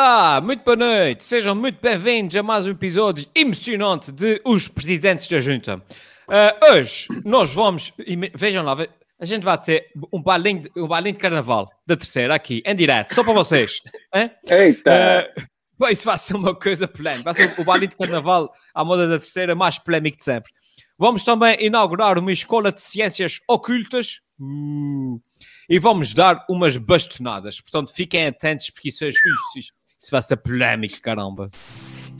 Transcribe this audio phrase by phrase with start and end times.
[0.00, 5.26] Olá, muito boa noite, sejam muito bem-vindos a mais um episódio emocionante de Os Presidentes
[5.26, 5.82] da Junta.
[6.28, 7.92] Uh, hoje nós vamos,
[8.32, 8.76] vejam lá,
[9.18, 12.76] a gente vai ter um balinho, de, um balinho de carnaval da terceira aqui, em
[12.76, 13.80] direto, só para vocês.
[14.48, 15.32] Eita!
[15.80, 19.08] Uh, isso vai ser uma coisa polémica, vai ser o balinho de carnaval à moda
[19.08, 20.52] da terceira mais polémico de sempre.
[20.96, 24.20] Vamos também inaugurar uma escola de ciências ocultas.
[24.38, 25.20] Uh,
[25.68, 27.60] e vamos dar umas bastonadas.
[27.60, 29.72] Portanto, fiquem atentos porque isso, é, isso,
[30.10, 31.50] vai ser polémico, caramba.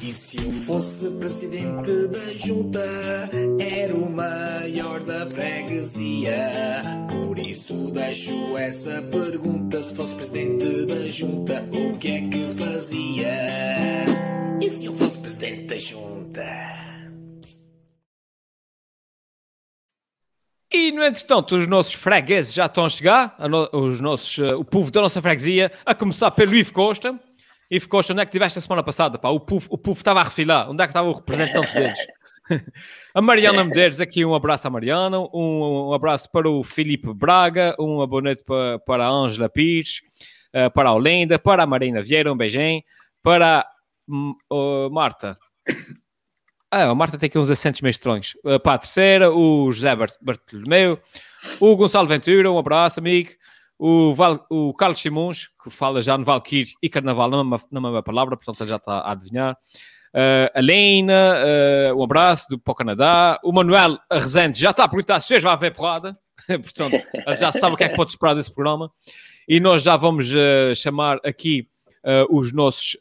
[0.00, 2.80] E se eu fosse presidente da junta,
[3.60, 6.36] era o maior da freguesia.
[7.08, 13.28] Por isso deixo essa pergunta: se fosse presidente da junta, o que é que fazia?
[14.60, 16.78] E se eu fosse presidente da junta?
[20.70, 24.58] E, no entretanto, os nossos fregueses já estão a chegar, a no, os nossos, uh,
[24.58, 27.18] o povo da nossa freguesia, a começar pelo Ivo Costa.
[27.70, 29.18] Ivo Costa, onde é que estiveste a semana passada?
[29.18, 29.28] Pá?
[29.28, 30.70] O povo, o povo estava a refilar.
[30.70, 31.98] Onde é que estava o representante deles?
[33.14, 37.76] a Mariana Medeiros, aqui um abraço à Mariana, um, um abraço para o Filipe Braga,
[37.78, 40.00] um boa noite para, para a Ângela Pires,
[40.54, 42.82] uh, para a Olinda, para a Marina Vieira, um beijinho,
[43.22, 45.36] para a uh, Marta.
[46.70, 48.34] Ah, a Marta tem aqui uns acentos meio estranhos.
[48.44, 50.98] Uh, para a terceira, o José Bartolomeu,
[51.60, 53.30] o Gonçalo Ventura, um abraço, amigo.
[53.78, 57.80] O, Val, o Carlos Simões, que fala já no Valkyrie e Carnaval na mesma, na
[57.80, 59.56] mesma palavra, portanto já está a adivinhar.
[60.08, 61.34] Uh, a Lena,
[61.92, 63.38] uh, um abraço do, para o Canadá.
[63.44, 66.18] O Manuel Rezende já está a perguntar se hoje vai haver porrada.
[66.48, 66.96] portanto,
[67.38, 68.90] já sabe o que é que pode esperar desse programa.
[69.46, 71.68] E nós já vamos uh, chamar aqui
[72.30, 72.96] os nossos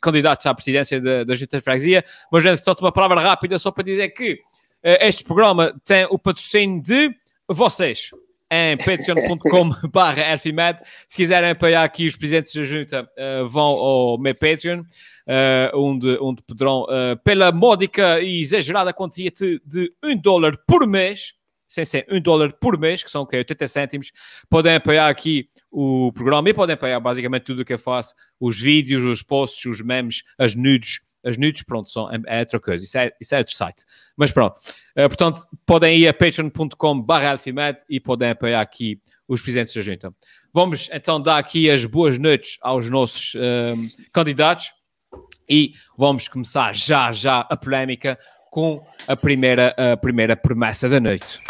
[0.00, 2.02] candidatos à presidência da, da Junta de Freguesia.
[2.32, 4.40] Mas, antes, só uma palavra rápida só para dizer que
[4.82, 7.14] este programa tem o patrocínio de
[7.46, 8.10] vocês
[8.50, 14.34] em patreon.com barra Se quiserem apoiar aqui os presidentes da junta, uh, vão ao meu
[14.34, 20.56] Patreon, uh, onde, onde poderão, uh, pela módica e exagerada quantia de, de um dólar
[20.66, 21.34] por mês,
[21.66, 24.12] sem ser um dólar por mês, que são okay, 80 cêntimos,
[24.48, 28.60] podem apoiar aqui o programa e podem apoiar basicamente tudo o que eu faço, os
[28.60, 32.84] vídeos, os posts, os memes, as nudes, as nudes, pronto, são, é, é outra coisa,
[32.84, 33.84] isso é, isso é outro site.
[34.16, 37.06] Mas pronto, uh, portanto, podem ir a patreon.com
[37.88, 40.14] e podem apoiar aqui os presidentes da junta.
[40.52, 44.72] Vamos então dar aqui as boas noites aos nossos uh, candidatos
[45.48, 48.18] e vamos começar já, já a polémica
[48.50, 51.40] com a primeira, a primeira promessa da noite.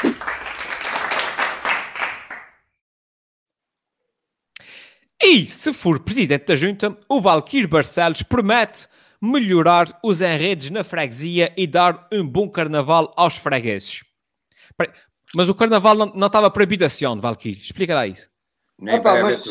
[5.22, 8.86] E, se for presidente da junta, o Valquir Barcelos promete
[9.24, 14.02] melhorar os enredos na freguesia e dar um bom carnaval aos fregueses.
[15.34, 17.58] Mas o carnaval não, não estava proibido assim, Valquir.
[17.58, 18.28] Explica lá isso.
[18.78, 19.44] Nem Opa, mas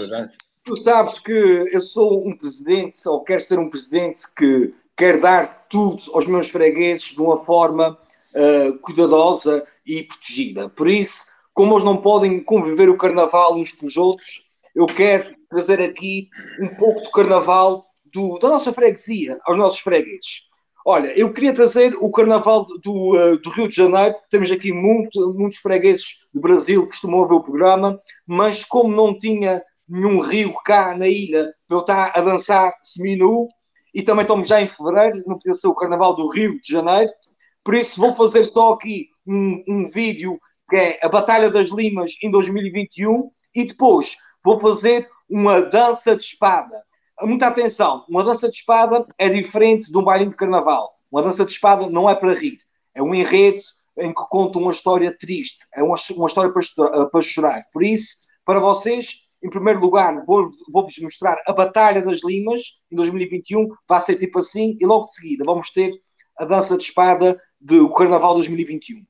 [0.63, 5.65] tu sabes que eu sou um presidente, ou quero ser um presidente que quer dar
[5.67, 7.97] tudo aos meus fregueses de uma forma
[8.35, 10.69] uh, cuidadosa e protegida.
[10.69, 15.35] Por isso, como eles não podem conviver o carnaval uns com os outros, eu quero
[15.49, 16.29] trazer aqui
[16.61, 20.47] um pouco do carnaval do, da nossa freguesia aos nossos fregueses.
[20.85, 24.15] Olha, eu queria trazer o carnaval do, do Rio de Janeiro.
[24.29, 27.97] Temos aqui muito, muitos fregueses do Brasil que costumam ver o programa,
[28.27, 33.47] mas como não tinha nenhum rio cá na ilha para eu estar a dançar seminu,
[33.93, 37.11] e também estamos já em fevereiro, não podia ser o Carnaval do Rio de Janeiro,
[37.63, 42.11] por isso vou fazer só aqui um, um vídeo que é a Batalha das Limas
[42.21, 46.81] em 2021 e depois vou fazer uma dança de espada.
[47.21, 50.97] Muita atenção, uma dança de espada é diferente de um bailinho de carnaval.
[51.11, 52.57] Uma dança de espada não é para rir,
[52.95, 53.61] é um enredo
[53.97, 57.63] em que conta uma história triste, é uma, uma história para, para chorar.
[57.71, 62.95] Por isso, para vocês, em primeiro lugar, vou-vos vou mostrar a Batalha das Limas, em
[62.95, 65.91] 2021, vai ser tipo assim, e logo de seguida vamos ter
[66.37, 69.05] a dança de espada do Carnaval 2021.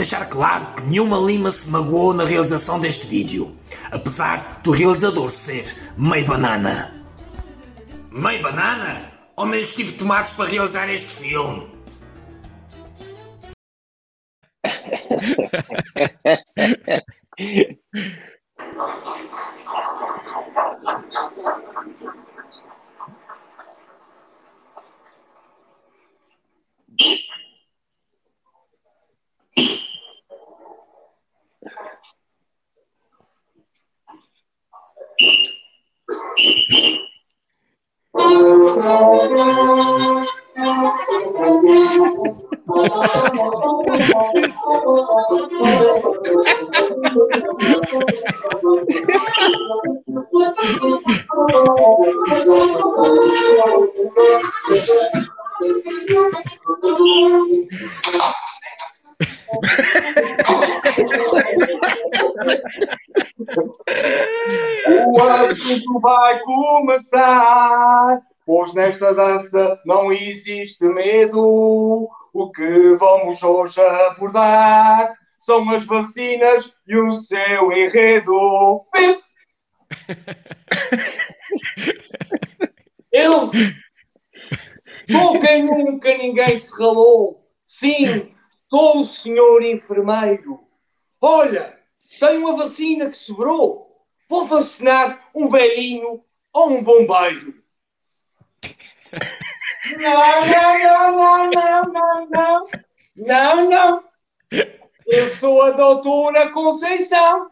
[0.00, 3.54] Deixar claro que nenhuma lima se magoou na realização deste vídeo,
[3.92, 5.66] apesar do realizador ser
[5.98, 7.04] meio banana.
[8.10, 9.12] Meio banana?
[9.36, 11.70] Ao menos tive tomates para realizar este filme.
[29.56, 29.89] O
[69.12, 72.08] dança não existe medo.
[72.32, 78.86] O que vamos hoje abordar são as vacinas e o seu enredo.
[83.10, 83.50] Eu
[85.10, 87.50] sou quem nunca ninguém se ralou.
[87.64, 88.34] Sim,
[88.68, 90.60] sou o senhor enfermeiro.
[91.20, 91.78] Olha,
[92.18, 94.06] tenho uma vacina que sobrou.
[94.28, 96.22] Vou vacinar um velhinho
[96.52, 97.54] ou um bombeiro.
[99.98, 102.68] Não, não, não, não, não, não.
[103.16, 104.04] Não, não.
[105.06, 107.50] Eu sou a doutora Conceição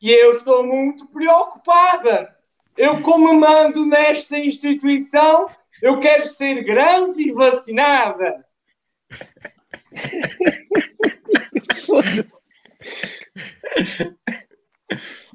[0.00, 2.36] e eu estou muito preocupada.
[2.76, 5.50] Eu, como mando nesta instituição,
[5.82, 8.46] eu quero ser grande e vacinada.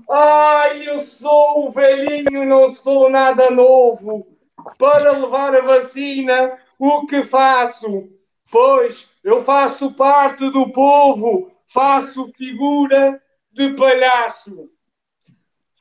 [0.10, 4.33] Ai, eu sou o velhinho, não sou nada novo.
[4.78, 8.10] Para levar a vacina, o que faço?
[8.52, 13.22] Pois eu faço parte do povo, faço figura
[13.52, 14.70] de palhaço.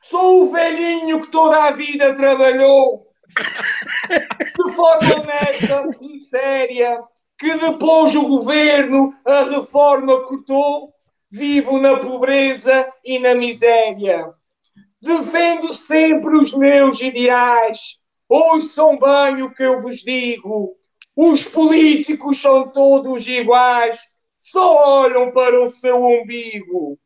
[0.03, 7.01] Sou o velhinho que toda a vida trabalhou de forma honesta e séria,
[7.37, 10.93] que depois o governo a reforma cortou
[11.31, 14.31] vivo na pobreza e na miséria.
[15.01, 18.02] Defendo sempre os meus ideais.
[18.35, 20.75] Ouçam bem o que eu vos digo.
[21.15, 23.99] Os políticos são todos iguais,
[24.39, 26.97] só olham para o seu umbigo.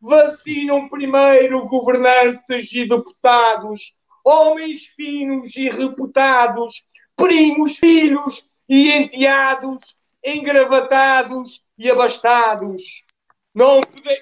[0.00, 6.86] Vacinam primeiro governantes e deputados, homens finos e reputados,
[7.16, 9.80] primos, filhos e enteados,
[10.24, 13.04] engravatados e abastados.
[13.52, 14.20] Não, pode...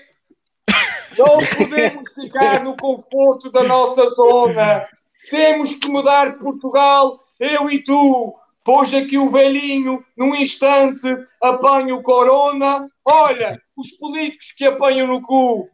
[1.18, 4.88] não podemos ficar no conforto da nossa zona.
[5.30, 8.36] Temos que mudar Portugal, eu e tu.
[8.64, 11.06] Pois aqui o velhinho, num instante,
[11.40, 12.88] apanha o corona.
[13.04, 15.68] Olha, os políticos que apanham no cu.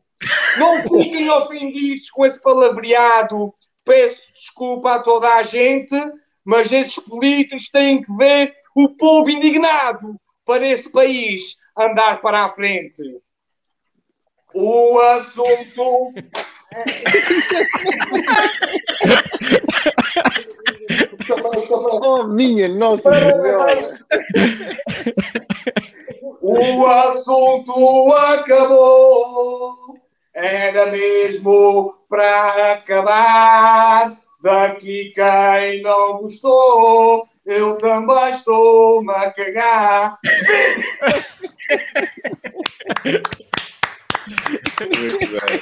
[0.58, 3.54] Não fiquem ofendidos com esse palavreado.
[3.84, 5.94] Peço desculpa a toda a gente,
[6.44, 12.54] mas esses políticos têm que ver o povo indignado para esse país andar para a
[12.54, 13.02] frente.
[14.54, 16.12] O assunto.
[22.02, 23.98] Oh, minha Nossa Senhora!
[26.40, 29.98] O assunto acabou.
[30.34, 34.16] Era mesmo para acabar.
[34.42, 40.18] Daqui quem não gostou, eu também estou-me a cagar.
[44.26, 45.60] Muito bem.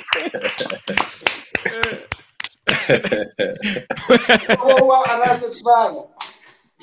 [4.56, 6.04] Boa, arrasta semana.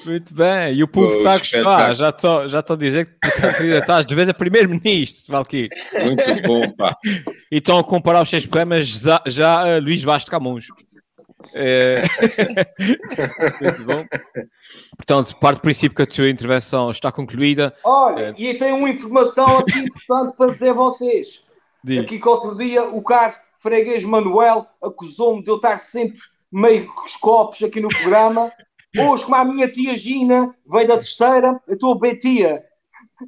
[0.05, 1.93] Muito bem, e o povo está a gostar.
[1.93, 5.69] Já estou já estou a dizer que estás de vez a primeiro-ministro, Valkyrie.
[5.93, 6.95] Muito bom, pá.
[7.51, 10.67] E estão a comparar os seus poemas já, já a Luís Vaz de Camões.
[11.53, 12.03] É...
[13.61, 14.05] Muito bom.
[14.97, 17.73] Portanto, parte do princípio que a tua intervenção está concluída.
[17.83, 21.46] Olha, e tenho uma informação aqui importante para dizer a vocês.
[21.99, 26.19] Aqui que outro dia o caro freguês Manuel acusou-me de eu estar sempre
[26.51, 28.51] meio com os copos aqui no programa.
[28.97, 32.63] Hoje, como a minha tia Gina veio da terceira, eu estou bem tia.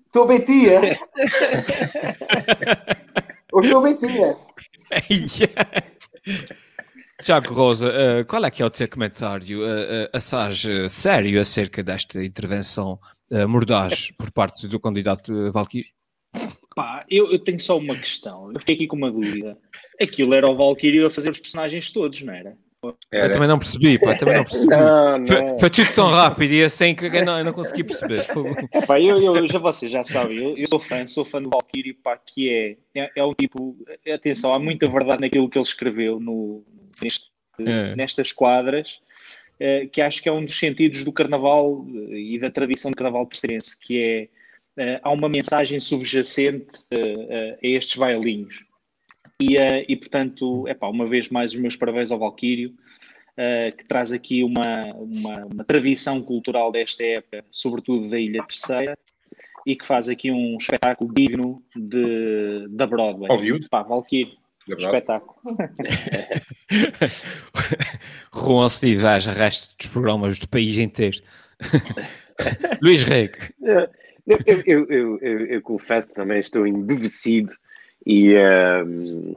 [0.06, 1.00] Estou bem tia.
[3.52, 4.38] Eu estou bem tia.
[7.22, 12.24] Tiago Rosa, eh, qual é que é o teu comentário, uh, uh, sério acerca desta
[12.24, 12.98] intervenção
[13.48, 15.92] mordaz por parte do candidato uh, Valkyrie?
[16.80, 18.54] Pá, eu, eu tenho só uma questão.
[18.54, 19.58] Eu fiquei aqui com uma dúvida.
[20.02, 22.56] Aquilo era o Valkyrie a fazer os personagens todos, não era?
[22.82, 23.34] Eu Era.
[23.34, 24.68] também não percebi, pá, também não percebi.
[24.74, 25.60] Não, Foi, não.
[25.60, 28.26] foi tudo tão rápido e assim que eu não, eu não consegui perceber.
[28.32, 28.54] Foi-
[28.88, 31.94] Pá, eu, eu, já vocês já sabem, eu, eu sou fã, sou fã do Valkyrie,
[31.96, 33.76] pá, que é, é, é um tipo,
[34.10, 36.64] atenção, há muita verdade naquilo que ele escreveu no,
[37.02, 37.94] neste, É.
[37.98, 39.02] nestas quadras,
[39.60, 42.96] eh, que acho que é um dos sentidos do carnaval eh, e da tradição do
[42.96, 44.30] carnaval terceirense, que é,
[44.80, 48.66] eh, há uma mensagem subjacente eh, a estes bailinhos.
[49.42, 49.58] E,
[49.88, 52.74] e portanto, é uma vez mais os meus parabéns ao Valquírio,
[53.78, 58.98] que traz aqui uma, uma, uma tradição cultural desta época, sobretudo da Ilha Terceira,
[59.66, 63.30] e que faz aqui um espetáculo digno de, da Broadway.
[63.30, 63.70] Hollywood.
[63.70, 64.36] Pá, Valquírio,
[64.68, 65.40] espetáculo.
[68.34, 71.20] Juan se inveja resto dos programas do país inteiro.
[72.82, 73.38] Luís Rego.
[74.46, 77.52] Eu, eu, eu, eu, confesso também estou embevecido
[78.06, 79.34] e, ehm,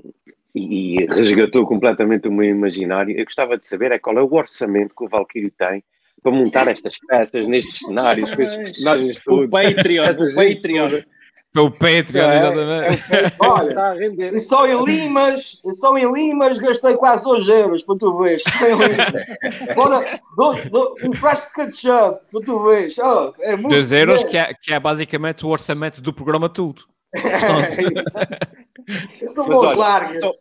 [0.54, 3.16] e, e resgatou completamente o meu imaginário.
[3.16, 5.82] Eu gostava de saber é qual é o orçamento que o Valkyrie tem
[6.22, 9.50] para montar estas peças nestes cenários, com estes personagens O todos.
[9.50, 10.88] Patreon, Essa o Patreon.
[10.88, 11.06] toda.
[11.52, 13.12] Pelo Patreon, É, exatamente.
[13.12, 14.34] é o que Olha.
[14.36, 18.42] E só em Limas, e só em Limas gastei quase 2 euros, para tu veres.
[19.76, 22.96] Bora, do- do- um frasco de ketchup, para tu veres.
[22.98, 26.84] Oh, é muito 2 euros, que é, que é basicamente o orçamento do programa tudo.
[29.26, 30.20] São olha, largas.
[30.22, 30.32] só-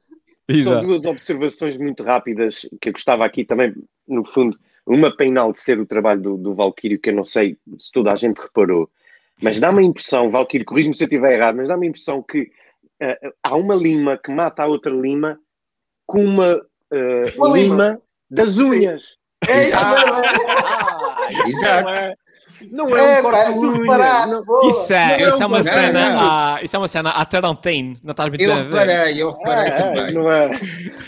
[0.63, 3.73] São duas observações muito rápidas que eu gostava aqui também,
[4.07, 7.91] no fundo, uma para enaltecer o trabalho do, do Valkyrio, que eu não sei se
[7.91, 8.89] toda a gente reparou,
[9.41, 12.49] mas dá-me a impressão, Valkyrio, corrijo-me se eu estiver errado, mas dá-me a impressão que
[13.01, 15.37] eh, há uma lima que mata a outra lima
[16.05, 17.75] com uma, eh, Uma lima.
[17.85, 18.01] lima.
[18.29, 19.17] das unhas.
[19.47, 20.21] É isso mesmo.
[20.23, 21.83] Ah, Exato.
[21.83, 22.15] Não é,
[22.69, 23.87] não é É, um pá, é tudo corte-unha.
[23.87, 24.45] parado.
[24.47, 24.69] não-.
[24.69, 26.19] Isso é, Não, isso é uma não, cena, não.
[26.21, 29.71] à- isso é uma cena à Tarantino, não estás muito Eu a reparei, eu reparei
[29.71, 30.13] Ah, é, também.
[30.13, 30.49] não é,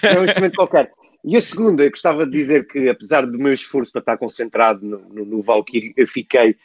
[0.02, 0.92] é um instrumento qualquer.
[1.24, 4.84] E a segunda, eu gostava de dizer que, apesar do meu esforço para estar concentrado
[4.86, 6.56] no, no, no Valkyrie, eu fiquei ah,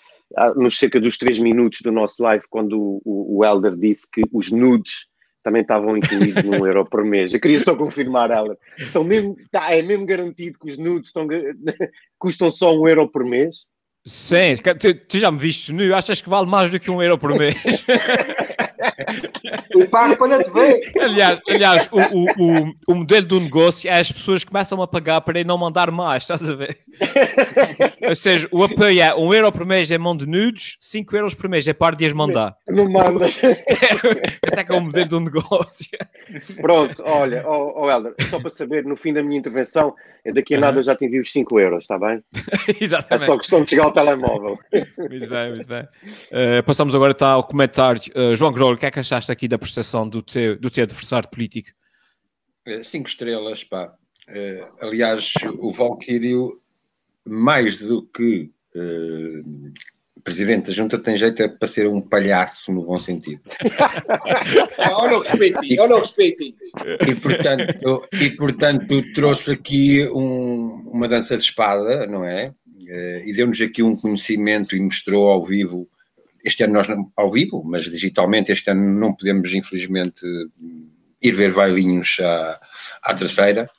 [0.57, 4.23] nos cerca dos três minutos do nosso live quando o, o, o Elder disse que
[4.33, 5.07] os nudes
[5.43, 7.33] também estavam incluídos num euro por mês.
[7.33, 8.57] Eu queria só confirmar, Elder.
[8.77, 11.27] Estão mesmo, tá, é mesmo garantido que os nudes estão,
[12.19, 13.65] custam só um euro por mês?
[14.05, 17.19] Sim, tu, tu já me viste nu, achas que vale mais do que um euro
[17.19, 17.55] por mês?
[19.77, 20.81] E pago para não te ver.
[21.01, 25.21] aliás, aliás o, o, o, o modelo do negócio é as pessoas começam a pagar
[25.21, 26.79] para não mandar mais, estás a ver?
[28.09, 31.35] Ou seja, o apoio é um euro por mês é mão de nudes, 5 euros
[31.35, 32.57] por mês é par de as mandar.
[32.69, 33.41] Não mandas.
[34.47, 35.87] Esse é que é o modelo do negócio.
[36.61, 39.95] Pronto, olha, ó ó, Helder, só para saber, no fim da minha intervenção,
[40.35, 42.23] daqui a nada já te envio os 5 euros, está bem?
[42.69, 43.25] É Exatamente.
[43.25, 44.59] só questão de chegar ao telemóvel.
[44.99, 45.89] Muito bem, muito bem.
[46.31, 48.01] Eh, passamos agora tá, ao comentário.
[48.15, 50.85] Eh, João Grol, o que é que achaste aqui da prestação do teu, do teu
[50.85, 51.71] adversário político?
[52.67, 53.93] Eh, Cinco estrelas, pá.
[54.29, 56.61] Eh, aliás, o Valquírio,
[57.27, 59.43] mais do que eh,
[60.23, 63.41] presidente da junta, tem jeito é para ser um palhaço no bom sentido.
[64.93, 66.55] Olha o respeitinho, olha o respeitinho.
[67.09, 72.53] E portanto, e, portanto trouxe aqui um- uma dança de espada, não é?
[72.87, 75.89] Eh, e deu-nos aqui um conhecimento e mostrou ao vivo.
[76.49, 80.25] Este ano nós ao vivo, mas digitalmente, este ano não podemos, infelizmente,
[81.23, 82.59] ir ver bailinhos à,
[83.03, 83.71] à terceira.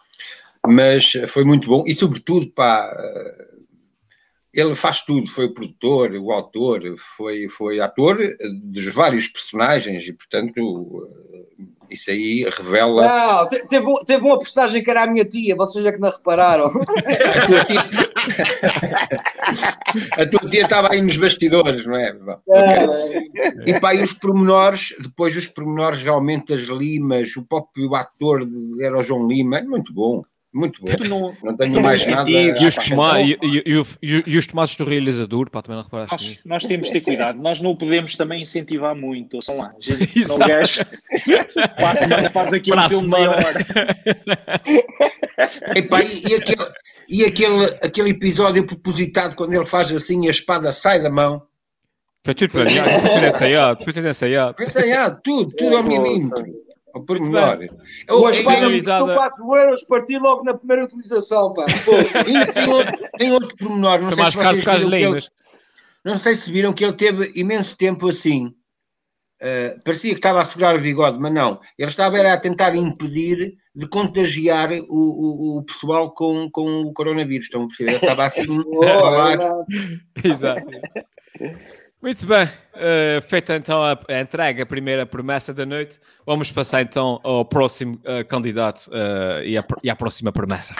[0.67, 3.47] Mas foi muito bom e, sobretudo, eh,
[4.53, 5.27] ele faz tudo.
[5.27, 8.19] Foi o produtor, o autor, foi, foi ator
[8.61, 11.09] dos vários personagens e, portanto,
[11.91, 13.08] isso aí revela.
[13.08, 16.10] Não, te- teve, teve uma postagem que era a minha tia, vocês é que não
[16.12, 16.72] repararam.
[17.39, 17.89] A tua tia,
[20.17, 22.13] a tua tia estava aí nos bastidores, não é?
[22.13, 23.31] Bom, ok.
[23.65, 28.84] E pá, e os pormenores, depois os pormenores realmente das limas, o próprio ator de-
[28.84, 30.91] era o João Lima, muito bom, muito bom.
[31.08, 32.29] Não, Não tenho mais nada.
[32.29, 36.22] E os, toma- e, e- e os tomates do realizador, pá, também não reparaste nós,
[36.27, 36.41] nisso.
[36.46, 37.39] nós temos de ter cuidado.
[37.41, 39.36] Nós não o podemos também incentivar muito.
[39.36, 40.44] Ouçam lá, gente, senão Exato.
[40.44, 40.86] o gajo
[41.77, 43.15] para a semana faz aqui Para um a filme.
[45.75, 46.65] Epá, e, e aquele,
[47.10, 51.41] e aquele, aquele episódio propositado quando ele faz assim e a espada sai da mão.
[52.25, 54.53] Foi tudo planeado, foi tudo ensaiado, foi tudo ensaiado.
[54.56, 56.44] Pensei, ah, tudo, tudo ao milímetro.
[56.93, 57.62] Ao pormenor.
[57.62, 57.72] Eu-
[58.08, 61.65] eu- me custou 4 euros, parti logo na primeira utilização, pá.
[62.53, 65.29] Tem outro, tem outro pormenor, não Foi sei mais se caro que.
[66.03, 68.53] Não sei se viram que ele teve imenso tempo assim.
[69.41, 71.60] Uh, parecia que estava a segurar o bigode, mas não.
[71.77, 76.93] Ele estava era a tentar impedir de contagiar o, o, o pessoal com, com o
[76.93, 77.46] coronavírus.
[77.46, 77.91] Estão a perceber?
[77.91, 78.43] Ele estava assim
[78.81, 80.01] verdade.
[80.24, 80.67] Exato.
[82.01, 86.82] Muito bem, uh, feita então a, a entrega, a primeira promessa da noite, vamos passar
[86.82, 90.74] então ao próximo uh, candidato uh, e, a, e à próxima promessa.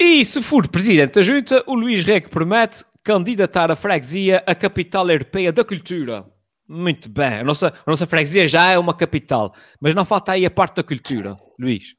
[0.00, 5.10] E se for presidente da Junta, o Luís Rego promete candidatar a freguesia à capital
[5.10, 6.24] europeia da cultura.
[6.66, 10.46] Muito bem, a nossa, a nossa freguesia já é uma capital, mas não falta aí
[10.46, 11.94] a parte da cultura, Luís.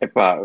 [0.00, 0.40] Epá,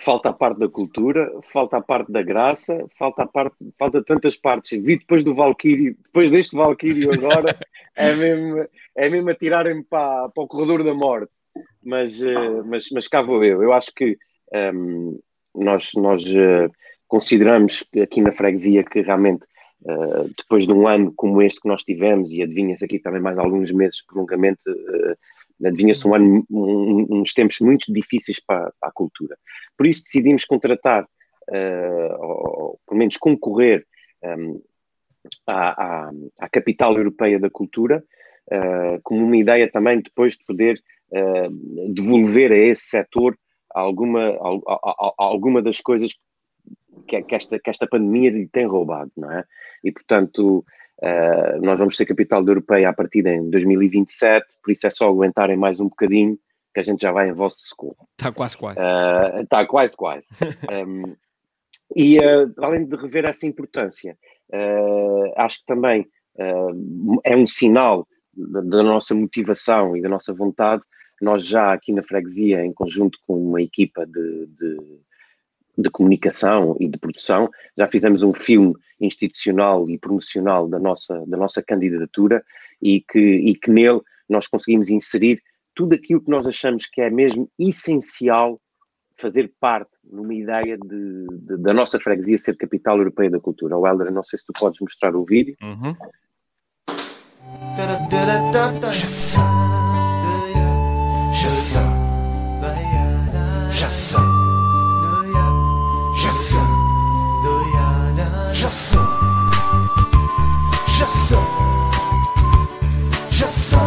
[0.00, 4.36] falta a parte da cultura, falta a parte da graça, falta a parte, falta tantas
[4.36, 4.82] partes.
[4.82, 7.56] Vi depois do Valkyrie, depois deste Valkyrie agora,
[7.94, 8.66] é mesmo,
[8.96, 11.30] é mesmo a tirarem para, para o corredor da morte.
[11.84, 13.62] Mas, eh, mas, mas cá vou eu.
[13.62, 14.16] Eu acho que
[14.52, 15.18] um, ehm,
[15.54, 16.70] nós, nós uh,
[17.08, 19.44] consideramos aqui na freguesia que realmente
[19.82, 23.38] uh, depois de um ano como este que nós tivemos, e adivinha-se aqui também mais
[23.38, 25.16] alguns meses prolongamente, uh,
[25.64, 29.36] adivinha-se um ano, um, uns tempos muito difíceis para, para, a cultura.
[29.76, 33.86] Por isso decidimos contratar, uh, ou, pelo menos concorrer
[34.22, 34.62] um,
[35.46, 38.02] à, à, à, capital europeia da cultura,
[38.52, 40.80] uh, como uma ideia também depois de poder
[41.12, 43.36] uh, devolver a esse setor
[43.72, 44.36] alguma,
[45.16, 46.12] alguma das coisas
[47.06, 49.44] que, que, esta, que esta pandemia lhe tem roubado, não é?
[49.82, 50.64] E, portanto,
[51.02, 55.08] Uh, nós vamos ser capital da europeia a partir de 2027, por isso é só
[55.08, 56.38] aguentarem mais um bocadinho
[56.74, 57.96] que a gente já vai em vosso school.
[58.12, 58.80] Está quase, quase.
[59.40, 60.28] Está uh, quase, quase.
[60.70, 61.16] um,
[61.96, 64.16] e uh, além de rever essa importância,
[65.36, 66.06] acho que também
[67.24, 70.82] é um sinal da, da, nossa motivação e da nossa vontade.
[71.20, 75.00] Nós já aqui na freguesia, em conjunto com uma equipa de, de
[75.82, 77.50] de comunicação e de produção.
[77.76, 82.44] Já fizemos um filme institucional e promocional da nossa, da nossa candidatura
[82.80, 85.42] e que, e que nele nós conseguimos inserir
[85.74, 88.60] tudo aquilo que nós achamos que é mesmo essencial
[89.16, 93.76] fazer parte numa ideia de, de, da nossa freguesia ser capital europeia da cultura.
[93.76, 95.56] O Helder, não sei se tu podes mostrar o vídeo.
[95.62, 95.94] Uhum.
[108.52, 109.00] Já sou,
[110.98, 111.44] já sou,
[113.30, 113.78] já sou,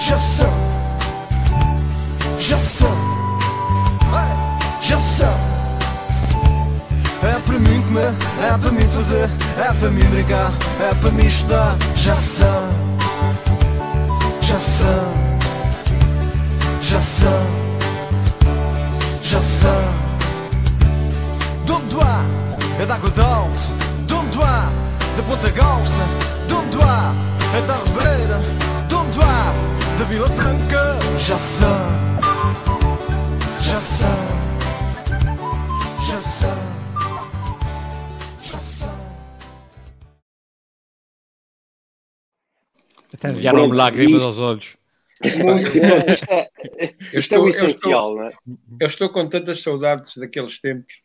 [0.00, 0.52] já sou,
[2.38, 2.96] já sou,
[4.80, 5.26] já sou.
[7.22, 11.26] É para mim comer, é para mim fazer, é para mim brincar, é para mim
[11.26, 11.76] estudar.
[11.96, 12.68] Já sou,
[14.40, 15.14] já sou,
[16.82, 17.57] já sou,
[22.98, 23.68] da Godalce,
[24.06, 24.68] de onde há,
[25.16, 26.02] da Ponta Galça,
[26.46, 27.12] de onde há,
[27.56, 28.40] é da Rebreira,
[28.88, 31.68] de onde há, da Vila Franca, já são,
[33.60, 34.08] já são,
[36.08, 36.58] já são,
[38.42, 38.98] já são.
[43.14, 44.76] Até vieram-me lágrimas aos olhos.
[45.22, 46.12] Muito bom.
[46.12, 46.48] Isto é,
[47.12, 48.56] eu estou, é essencial, eu estou, é?
[48.80, 51.02] eu estou com tantas saudades daqueles tempos.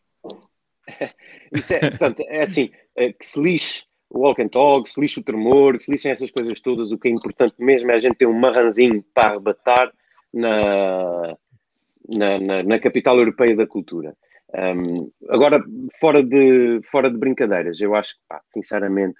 [1.53, 5.19] Isso é, portanto, é assim, é, que se lixe o walk and talk, se lixe
[5.19, 8.15] o tremor, se lixem essas coisas todas, o que é importante mesmo é a gente
[8.15, 9.91] ter um marranzinho para arrebatar
[10.33, 11.35] na,
[12.09, 14.15] na, na, na capital europeia da cultura.
[14.55, 15.63] Um, agora,
[15.99, 19.17] fora de, fora de brincadeiras, eu acho que, sinceramente,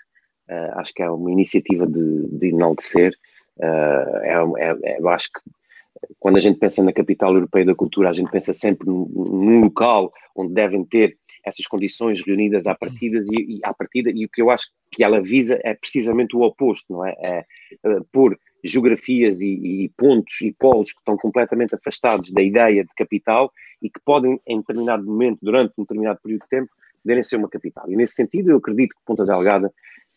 [0.50, 3.14] uh, acho que é uma iniciativa de, de enaltecer.
[3.58, 5.40] Uh, é, é, eu acho que
[6.20, 9.62] quando a gente pensa na capital europeia da cultura, a gente pensa sempre num, num
[9.62, 14.30] local onde devem ter essas condições reunidas à partida e, e, à partida e o
[14.30, 17.16] que eu acho que ela visa é precisamente o oposto, não é?
[17.20, 17.46] É,
[17.84, 22.94] é por geografias e, e, pontos e polos que estão completamente afastados da ideia de
[22.96, 23.52] capital
[23.82, 26.70] e que podem, em determinado momento, durante um determinado período de tempo,
[27.04, 27.92] poderem ser uma capital.
[27.92, 29.68] E nesse sentido, eu acredito que Ponta Delgada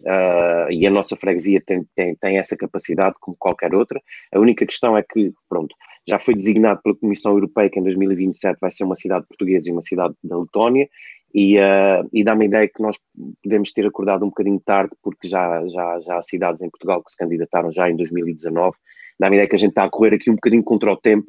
[0.02, 4.00] uh, e a nossa freguesia tem, tem, tem essa capacidade, como qualquer outra.
[4.32, 5.74] A única questão é que, pronto,
[6.08, 9.72] já foi designado pela Comissão Europeia que em 2027 vai ser uma cidade portuguesa e
[9.72, 10.88] uma cidade da Letónia,
[11.36, 12.96] e, uh, e dá-me a ideia que nós
[13.42, 17.10] podemos ter acordado um bocadinho tarde, porque já, já, já há cidades em Portugal que
[17.10, 18.74] se candidataram já em 2019.
[19.20, 21.28] Dá-me a ideia que a gente está a correr aqui um bocadinho contra o tempo,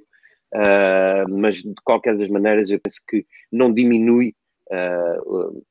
[0.56, 4.34] uh, mas de qualquer das maneiras eu penso que não diminui
[4.72, 5.62] uh,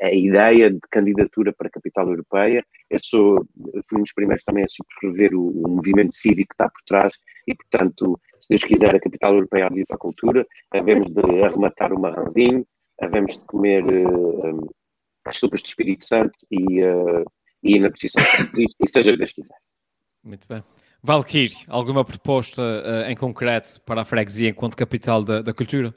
[0.00, 2.64] a, a, ideia de candidatura para a capital europeia.
[2.88, 3.46] Eu sou,
[3.90, 7.12] fui um dos primeiros também a subscrever o, o movimento cívico que está por trás
[7.46, 11.44] e, portanto, se Deus quiser, a capital europeia há de para a cultura, havemos de
[11.44, 12.64] arrematar o marranzinho,
[13.00, 14.70] havemos de comer uh,
[15.24, 17.24] as sopas do Espírito Santo e, uh,
[17.62, 19.56] e ir na posição de Cristo, e seja o que Deus quiser.
[20.22, 20.62] Muito bem.
[21.02, 25.94] Valkyrie, alguma proposta uh, em concreto para a freguesia enquanto capital da, da cultura?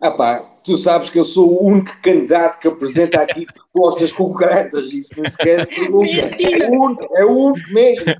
[0.00, 4.92] Ah pá, tu sabes que eu sou o único candidato que apresenta aqui propostas concretas,
[4.92, 6.36] isso não esquece pergunta.
[6.38, 8.14] É o único, é o único mesmo.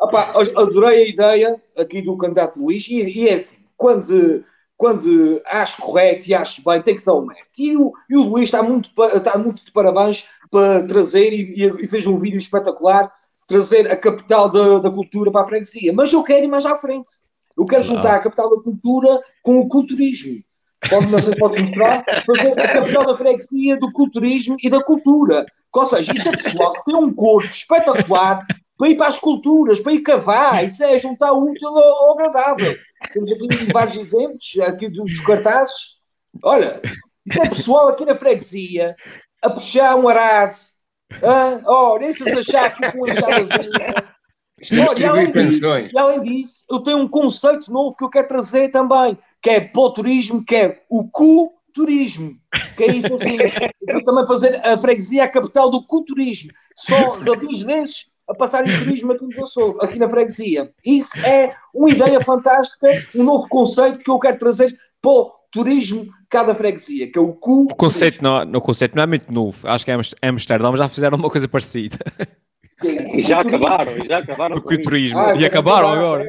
[0.00, 4.44] Ah pá, adorei a ideia aqui do candidato Luís e, e é assim, quando
[4.78, 7.50] quando acho correto e acho bem, tem que se dar o mérito.
[7.58, 11.88] E o, e o Luís está muito, está muito de parabéns para trazer, e, e
[11.88, 13.12] fez um vídeo espetacular,
[13.48, 15.92] trazer a capital da, da cultura para a freguesia.
[15.92, 17.10] Mas eu quero ir mais à frente.
[17.56, 20.40] Eu quero juntar a capital da cultura com o culturismo.
[20.88, 25.44] Pode, não pode mostrar, fazer a capital da freguesia do culturismo e da cultura.
[25.74, 28.46] Ou seja, isso é pessoal que tem um corpo espetacular
[28.78, 32.76] para ir para as culturas, para ir cavar, isso é juntar o útil ao agradável.
[33.12, 36.00] Temos aqui vários exemplos aqui dos cartazes.
[36.42, 36.80] Olha,
[37.26, 38.96] isso é pessoal aqui na freguesia
[39.42, 40.56] a puxar um arado.
[41.22, 44.18] Ah, oh, nem se achar que com uma enxadazinha.
[44.88, 48.28] Olha, e, além disso, e além disso, eu tenho um conceito novo que eu quero
[48.28, 52.36] trazer também, que é para o turismo, que é o culturismo.
[52.76, 53.38] Que é isso assim.
[53.86, 56.50] Eu vou também fazer a freguesia a capital do culturismo.
[56.76, 60.70] Só rabins desses a passar em turismo aqui, no aqui na freguesia.
[60.84, 66.06] Isso é uma ideia fantástica, um novo conceito que eu quero trazer para o turismo
[66.28, 67.62] cada freguesia, que é o cu.
[67.62, 69.66] O conceito não, o conceito não é muito novo.
[69.66, 71.96] Acho que em Amsterdão já fizeram uma coisa parecida.
[73.12, 74.56] E já acabaram, já acabaram.
[74.56, 75.18] O com turismo.
[75.18, 76.24] Ah, e acabaram agora.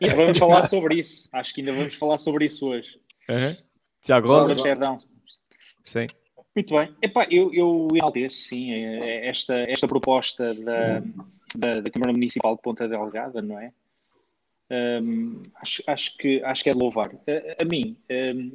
[0.00, 1.28] E vamos falar sobre isso.
[1.32, 2.98] Acho que ainda vamos falar sobre isso hoje.
[3.28, 3.56] Uhum.
[4.02, 4.52] Tiago Rosa.
[4.52, 4.98] Amsterdão.
[5.84, 6.06] Sim.
[6.54, 6.94] Muito bem.
[7.02, 11.02] Epá, eu, eu enalteço, sim, é esta, esta proposta da,
[11.56, 13.72] da, da, Câmara Municipal de Ponta Delgada, não é?
[14.70, 17.10] Um, acho, acho, que, acho que é de louvar.
[17.10, 18.52] A, a mim, um,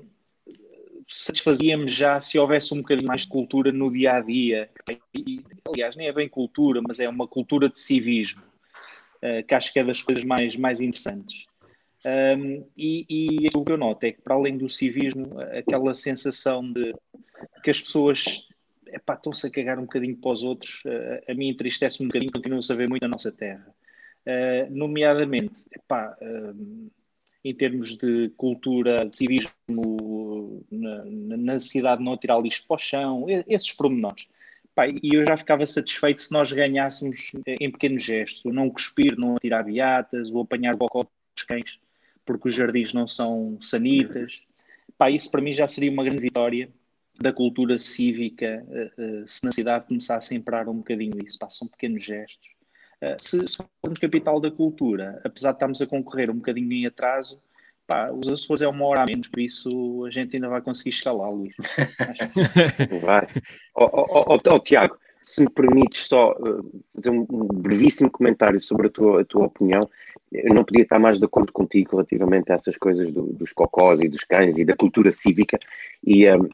[1.09, 4.69] satisfazia-me já se houvesse um bocadinho mais de cultura no dia a dia.
[5.13, 8.41] E, aliás, nem é bem cultura, mas é uma cultura de civismo,
[9.17, 11.45] uh, que acho que é das coisas mais, mais interessantes.
[12.05, 16.71] Um, e, e aquilo que eu noto é que, para além do civismo, aquela sensação
[16.71, 16.93] de
[17.63, 18.47] que as pessoas
[19.15, 22.71] estão-se a cagar um bocadinho para os outros, uh, a mim entristece um bocadinho, continua-se
[22.71, 23.67] a ver muito na nossa terra.
[24.25, 26.91] Uh, nomeadamente, epá, uh,
[27.43, 32.77] em termos de cultura, de civismo, na, na necessidade de não tirar lixo para o
[32.79, 34.27] chão, esses pormenores.
[35.01, 39.37] e eu já ficava satisfeito se nós ganhássemos em pequenos gestos, o não cuspir, não
[39.37, 41.79] atirar beatas, o apanhar bocó dos cães,
[42.25, 44.43] porque os jardins não são sanitas.
[44.97, 46.69] Pá, isso para mim já seria uma grande vitória
[47.21, 51.67] da cultura cívica, uh, uh, se na cidade começasse a imperar um bocadinho isso, são
[51.67, 52.49] pequenos gestos.
[53.01, 56.85] Uh, se, se formos capital da cultura, apesar de estarmos a concorrer um bocadinho em
[56.85, 57.41] atraso,
[57.85, 60.89] pá, os Açores é uma hora a menos, por isso a gente ainda vai conseguir
[60.89, 61.53] escalar, Luís.
[63.03, 63.27] vai.
[63.75, 66.35] Oh, oh, oh, oh, Tiago, se me permites só
[66.95, 69.89] fazer um, um brevíssimo comentário sobre a tua, a tua opinião,
[70.31, 73.99] eu não podia estar mais de acordo contigo relativamente a essas coisas do, dos cocós
[73.99, 75.57] e dos cães e da cultura cívica.
[76.03, 76.47] E um,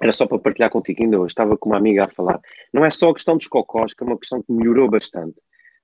[0.00, 2.40] era só para partilhar contigo ainda hoje, estava com uma amiga a falar.
[2.72, 5.40] Não é só a questão dos cocós, que é uma questão que melhorou bastante.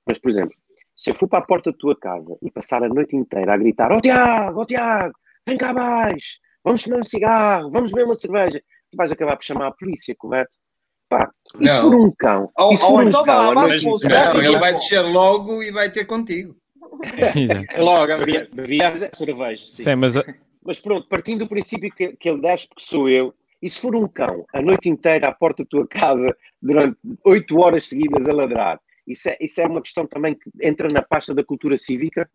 [0.06, 0.54] Mas, por exemplo,
[0.94, 3.56] se eu for para a porta da tua casa e passar a noite inteira a
[3.56, 5.14] gritar: Ó oh, Tiago, ó oh, Tiago,
[5.46, 9.44] vem cá mais, vamos fumar um cigarro, vamos beber uma cerveja, tu vais acabar por
[9.44, 10.52] chamar a polícia, correto?
[11.08, 12.50] Pá, e se for um cão?
[12.56, 13.54] Ou, se for um então cão?
[13.54, 16.56] Mas, não, ele vai descer logo e vai ter contigo.
[17.76, 19.66] logo, bebia, bebia cerveja.
[19.70, 19.82] Sim.
[19.82, 20.14] sim, mas...
[20.64, 23.96] mas pronto, partindo do princípio que, que ele desce porque sou eu, e se for
[23.96, 28.32] um cão a noite inteira à porta da tua casa durante oito horas seguidas a
[28.32, 32.30] ladrar, isso é, isso é uma questão também que entra na pasta da cultura cívica?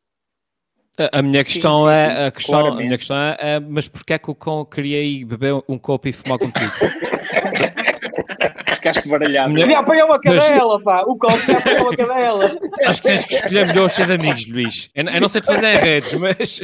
[1.13, 3.87] A, minha questão sim, sim, é, sim, a, questão, a minha questão é, é, mas
[3.87, 6.69] porquê é que o cão queria ir beber um copo e fumar contigo?
[8.75, 9.53] Ficaste baralhado.
[9.55, 10.83] Queria apanhar uma cadela, mas...
[10.83, 11.03] pá.
[11.07, 12.59] O cão queria apanhar uma cadela.
[12.85, 14.89] Acho que tens que escolher melhor os teus amigos, Luís.
[14.93, 16.59] Eu, eu não sei te fazer redes, mas...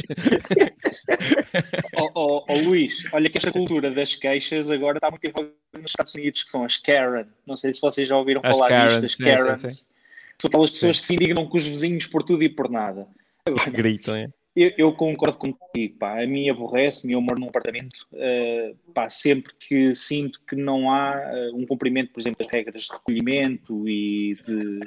[1.96, 5.90] oh, oh, oh, Luís, olha que esta cultura das queixas agora está muito envolvida nos
[5.90, 7.26] Estados Unidos, que são as Karen.
[7.46, 9.54] Não sei se vocês já ouviram as falar Karen, disto, as Karen.
[9.56, 13.06] São aquelas pessoas que se indignam com os vizinhos por tudo e por nada.
[13.72, 14.28] Gritam, é?
[14.56, 16.22] Eu, eu, concordo contigo, pá.
[16.22, 21.12] A mim aborrece-me, eu moro num apartamento, uh, pá, sempre que sinto que não há
[21.14, 24.80] uh, um cumprimento, por exemplo, das regras de recolhimento e de,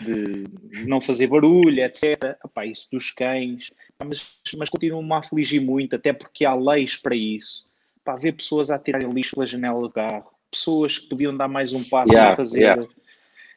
[0.00, 2.34] de não fazer barulho, etc.
[2.54, 3.70] Pá, isso dos cães,
[4.02, 7.68] mas, mas continuo-me a afligir muito, até porque há leis para isso.
[8.02, 11.74] Pá, ver pessoas a tirarem lixo pela janela do carro, pessoas que podiam dar mais
[11.74, 12.60] um passo yeah, a fazer.
[12.60, 12.82] Yeah.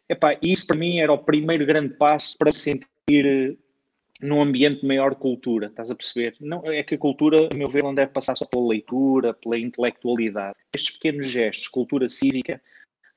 [0.09, 3.57] Epá, isso para mim era o primeiro grande passo para sentir
[4.21, 6.35] num ambiente de maior cultura, estás a perceber?
[6.39, 9.57] Não, é que a cultura, a meu ver, não deve passar só pela leitura, pela
[9.57, 10.55] intelectualidade.
[10.73, 12.61] Estes pequenos gestos, cultura cívica,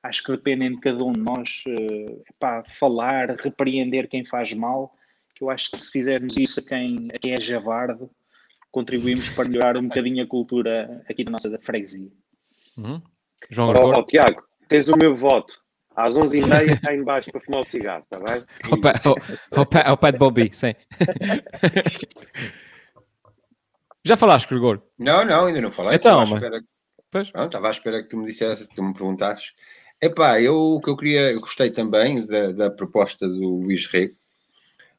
[0.03, 4.93] acho que dependem de cada um de nós, uh, epá, falar, repreender quem faz mal,
[5.35, 8.09] que eu acho que se fizermos isso a quem, a quem é javardo,
[8.71, 12.11] contribuímos para melhorar um bocadinho a cultura aqui da nossa freguesia.
[12.77, 13.01] Uhum.
[13.49, 15.53] João oh, oh, Tiago, tens o meu voto.
[15.97, 18.43] Às 11h30 está em baixo para fumar o cigarro, está bem?
[18.69, 19.15] Ao pé, ao,
[19.59, 20.75] ao, pé, ao pé de Bobby, sim.
[24.05, 24.79] Já falaste, Gregor?
[24.99, 25.95] Não, não, ainda não falei.
[25.95, 26.63] Então, estava, à espera...
[27.09, 27.33] pois?
[27.33, 29.53] não, estava à espera que tu me dissesse, que tu me perguntasses.
[29.99, 34.13] Epá, eu o que eu queria, eu gostei também da, da proposta do Luís Rego.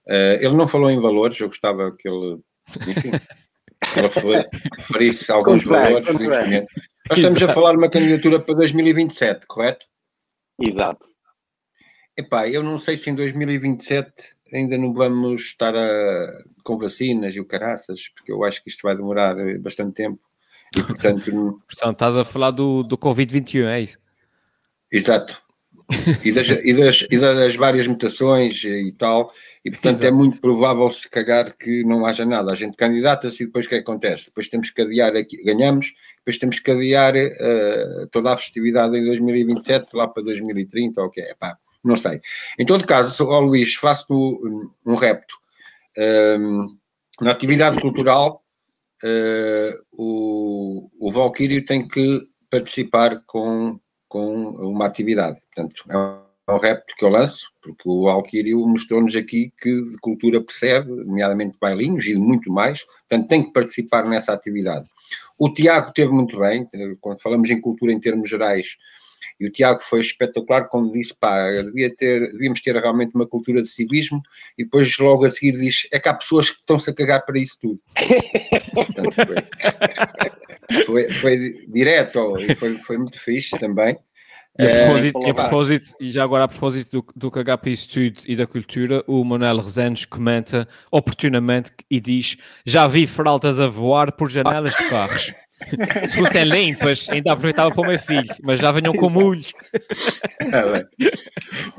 [0.04, 2.40] Uh, ele não falou em valores, eu gostava que ele,
[2.88, 6.08] enfim, que ele referisse alguns valores.
[7.08, 9.86] Nós estamos a falar de uma candidatura para 2027, correto?
[10.60, 11.08] Exato.
[12.16, 17.40] Epá, eu não sei se em 2027 ainda não vamos estar a, com vacinas e
[17.40, 20.20] o caraças, porque eu acho que isto vai demorar bastante tempo.
[20.76, 21.30] E portanto.
[21.66, 23.98] portanto, estás a falar do, do Covid-21, é isso?
[24.90, 25.42] Exato.
[26.24, 29.32] E das, e, das, e das, várias mutações e tal,
[29.64, 30.06] e portanto é Exato.
[30.06, 32.52] é muito provável se cagar que não haja nada.
[32.52, 34.26] A gente candidata-se e depois o que acontece?
[34.26, 39.04] Depois temos que adiar, aqui, ganhamos, depois temos que adiar uh, toda a festividade em
[39.04, 42.20] 2027 lá para 2030, ok, pá, não sei.
[42.58, 45.34] Em todo caso, oh, Luís, faço um, um repto.
[46.38, 46.66] Um,
[47.20, 48.44] na atividade cultural,
[49.02, 55.40] uh, o, o Valkyrio tem que participar com com uma atividade.
[55.54, 55.84] Portanto,
[56.48, 60.90] é um repto que eu lanço, porque o Alquírio mostrou-nos aqui que de cultura percebe,
[60.90, 64.88] nomeadamente bailinhos e muito mais, portanto tem que participar nessa atividade.
[65.38, 66.66] O Tiago teve muito bem,
[67.00, 68.76] quando falamos em cultura em termos gerais,
[69.40, 73.62] e o Tiago foi espetacular quando disse, pá, devia ter, devíamos ter realmente uma cultura
[73.62, 74.20] de civismo,
[74.56, 77.38] e depois logo a seguir diz, é que há pessoas que estão-se a cagar para
[77.38, 77.80] isso tudo.
[78.74, 83.96] Portanto, foi, foi, foi direto e foi, foi muito fixe também.
[84.58, 87.76] E a propósito, é, a propósito, e já agora a propósito do, do que HP
[87.76, 93.68] Studio e da cultura, o Manuel Rezenes comenta oportunamente e diz: Já vi fraldas a
[93.68, 95.32] voar por janelas de carros.
[96.08, 99.44] Se fossem limpas, ainda aproveitava para o meu filho, mas já venham com mulho.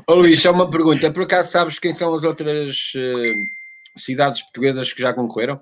[0.06, 4.92] Ah, Luís, só uma pergunta: por acaso sabes quem são as outras uh, cidades portuguesas
[4.92, 5.60] que já concorreram?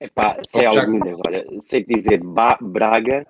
[0.00, 0.80] Epá, sei já...
[0.80, 3.26] algumas, olha, sei dizer ba Braga,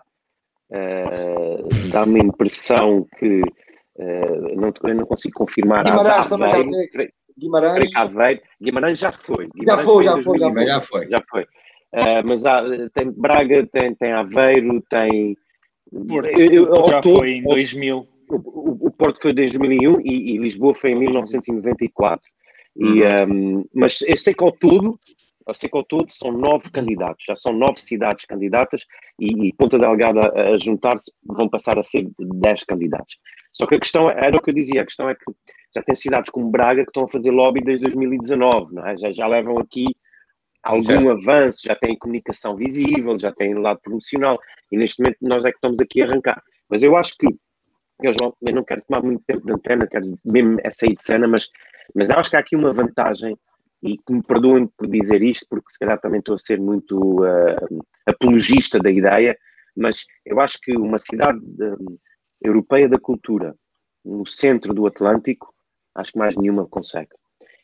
[0.71, 5.85] uh, dá-me a impressão que uh, não, eu não consigo confirmar.
[5.85, 6.57] Guimarães também já.
[7.39, 7.91] Guimarães.
[8.61, 9.49] Guimarães já foi.
[9.55, 11.11] Guimarães já foi, já foi, já foi.
[11.11, 11.47] Já foi.
[11.95, 15.37] Uh, mas há, tem Braga, tem, tem Aveiro, tem.
[16.07, 18.07] Porto, eu, eu, já todo, foi em 2000.
[18.31, 22.21] O, o, o, Porto foi em 2001 e, e Lisboa foi em 1994.
[22.77, 22.95] Uhum.
[22.95, 25.01] E, um, mas eu sei que ao todo,
[25.47, 28.85] eu sei que ao todo são nove candidatos, já são nove cidades candidatas
[29.19, 33.17] e, e Ponta Delgada a, a juntar-se vão passar a ser dez candidatos.
[33.51, 35.25] Só que a questão era o que eu dizia, a questão é que
[35.75, 38.95] já tem cidades como Braga que estão a fazer lobby desde 2019, não é?
[38.97, 39.87] já, já levam aqui
[40.63, 41.11] algum certo.
[41.11, 44.39] avanço, já tem comunicação visível, já tem lado promocional,
[44.71, 46.43] e neste momento nós é que estamos aqui a arrancar.
[46.69, 47.27] Mas eu acho que,
[48.03, 51.03] eu, João, eu não quero tomar muito tempo de antena, quero mesmo é sair de
[51.03, 51.49] cena, mas,
[51.95, 53.37] mas acho que há aqui uma vantagem,
[53.83, 56.99] e que me perdoem por dizer isto, porque se calhar também estou a ser muito
[57.23, 59.37] uh, apologista da ideia,
[59.77, 61.99] mas eu acho que uma cidade uh,
[62.43, 63.55] europeia da cultura
[64.05, 65.55] no centro do Atlântico,
[65.95, 67.11] acho que mais nenhuma consegue.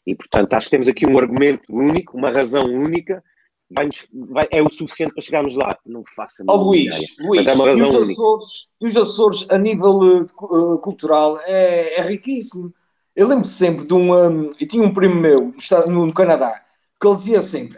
[0.07, 3.23] E, portanto, acho que temos aqui um argumento único, uma razão única,
[3.71, 5.77] vai, vai, é o suficiente para chegarmos lá.
[5.87, 9.59] Não faça oh, Luís, ideia, Luís, é uma razão e os Açores, os Açores, a
[9.59, 12.73] nível uh, cultural, é, é, riquíssimo.
[13.17, 14.53] Eu lembro sempre de um, um.
[14.61, 15.55] Eu tinha um primo meu
[15.87, 16.65] no, no Canadá
[17.01, 17.77] que ele dizia sempre: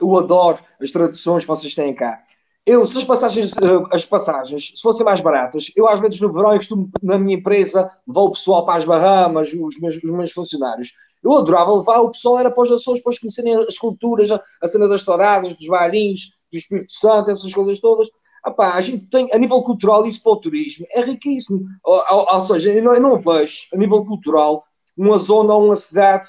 [0.00, 2.22] eu adoro as tradições que vocês têm cá.
[2.64, 6.32] Eu, se as passagens, uh, as passagens se fossem mais baratas, eu às vezes no
[6.32, 10.10] verão eu costumo, na minha empresa, levar o pessoal para as Bahamas, os meus, os
[10.10, 10.92] meus funcionários.
[11.22, 14.68] Eu adorava levar o pessoal, era para os Açores, para eles conhecerem as culturas, a
[14.68, 18.08] cena das touradas, dos bailinhos, do Espírito Santo, essas coisas todas.
[18.44, 21.64] Epá, a gente tem, a nível cultural, isso para o turismo é riquíssimo.
[21.84, 24.64] Ou, ou, ou seja, eu não, eu não, vejo, a nível cultural,
[24.96, 26.28] uma zona ou uma cidade.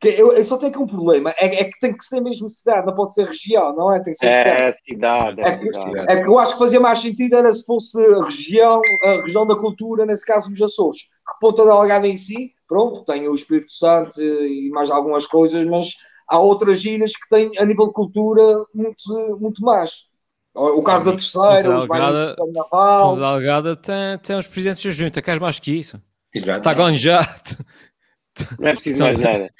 [0.00, 2.50] Que eu, eu só tenho aqui um problema, é, é, que tem que ser mesmo
[2.50, 4.02] cidade, não pode ser região, não é?
[4.02, 5.40] Tem que ser é, cidade.
[5.40, 6.12] É, cidade, é, cidade.
[6.12, 9.54] é que eu acho que fazia mais sentido era se fosse região, a região da
[9.54, 14.18] cultura, nesse caso os Açores, que Ponta Delgada em si pronto, tem o Espírito Santo
[14.18, 15.88] e mais algumas coisas, mas
[16.26, 20.10] há outras ilhas que têm, a nível de cultura, muito, muito mais.
[20.54, 23.14] O caso da terceira, os bailes de carnaval.
[23.14, 26.00] O Algada tem, tem os presidentes da junta, queres mais que isso?
[26.34, 26.60] Exato.
[26.60, 27.58] Está ganjado.
[28.58, 29.52] Não é preciso mais nada.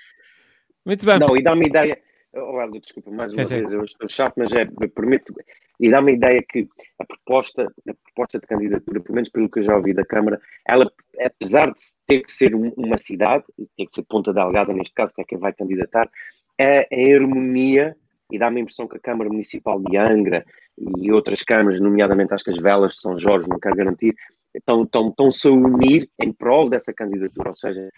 [0.87, 1.19] Muito bem.
[1.19, 1.99] Não, e dá-me ideia.
[2.35, 3.77] Oh, Aldo, desculpa, mais uma sim, vez, sim.
[3.77, 5.35] eu estou chato, mas é, permito,
[5.83, 6.69] e dá uma ideia que
[7.01, 10.41] a proposta, a proposta de candidatura, pelo menos pelo que eu já ouvi da Câmara,
[10.65, 10.89] ela,
[11.21, 13.45] apesar de ter que ser uma cidade,
[13.77, 16.09] ter que ser Ponta Delgada neste caso, que é quem vai candidatar,
[16.57, 17.97] é em harmonia
[18.31, 20.45] e dá-me a impressão que a Câmara Municipal de Angra
[20.79, 24.15] e outras câmaras, nomeadamente as velas de São Jorge, não quero garantir,
[24.55, 27.91] estão, estão, estão-se a unir em prol dessa candidatura, ou seja,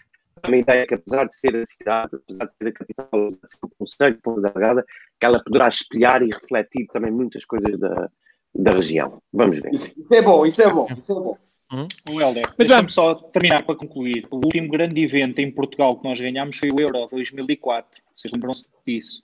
[0.47, 3.51] uma ideia que, apesar de ser a cidade, apesar de ser a capital, apesar de
[3.51, 4.85] ser o Conselho, Ponta Delgada,
[5.19, 8.09] que ela poderá espelhar e refletir também muitas coisas da,
[8.53, 9.21] da região.
[9.33, 9.73] Vamos ver.
[9.73, 11.37] Isso, isso é bom, isso é bom, isso é bom.
[11.71, 11.87] Uhum.
[12.11, 14.27] O Helder, deixa-me só terminar para concluir.
[14.29, 18.01] O último grande evento em Portugal que nós ganhámos foi o Euro 2004.
[18.15, 19.21] Vocês lembram-se disso?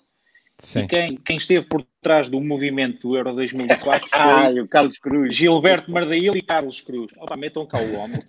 [0.58, 0.82] Sim.
[0.82, 4.98] E quem, quem esteve por trás do movimento do Euro 2004 foi ah, o Carlos
[4.98, 5.36] Cruz.
[5.36, 7.12] Gilberto Mardail e Carlos Cruz.
[7.18, 8.20] Opa, metam cá o homem.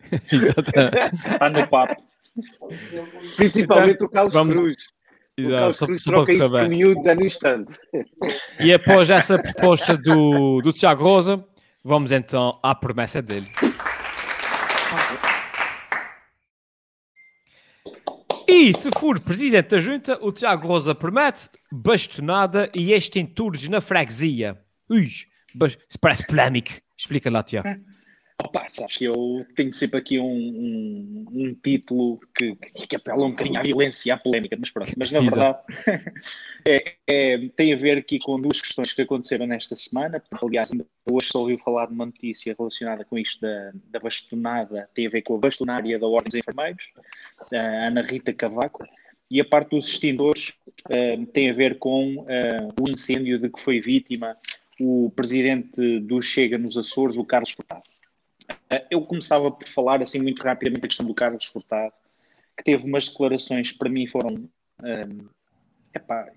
[0.10, 2.02] Está no papo.
[3.36, 4.56] Principalmente então, o Carlos vamos...
[4.56, 4.84] Cruz.
[5.36, 7.78] Exato, só, Cruz só troca isso por miúdos é no instante.
[8.58, 11.42] E após essa proposta do, do Tiago Rosa,
[11.82, 13.50] vamos então à promessa dele.
[18.46, 24.60] E se for presidente da junta, o Tiago Rosa promete bastonada e extintores na freguesia.
[24.90, 25.08] Ui,
[26.00, 26.72] parece polémico.
[26.98, 27.68] Explica lá, Tiago.
[28.42, 33.30] Opa, sabes que eu tenho sempre aqui um, um, um título que, que, apela um
[33.30, 35.58] bocadinho à violência e à polémica, mas pronto, mas na verdade
[36.66, 40.22] é, é, tem a ver aqui com duas questões que aconteceram nesta semana.
[40.42, 40.70] Aliás,
[41.10, 45.10] hoje só ouvi falar de uma notícia relacionada com isto da, da bastonada, tem a
[45.10, 46.88] ver com a bastonária da Ordem dos Enfermeiros,
[47.52, 48.86] a Ana Rita Cavaco,
[49.30, 50.54] e a parte dos extintores
[50.86, 52.26] uh, tem a ver com uh,
[52.80, 54.36] o incêndio de que foi vítima
[54.80, 57.82] o presidente do Chega nos Açores, o Carlos Furtado.
[58.68, 61.92] Eh, eu começava por falar assim muito rapidamente a questão do Carlos Furtado,
[62.56, 64.48] que teve umas declarações que para mim foram um,
[64.86, 65.28] ehm,
[65.94, 66.30] epá,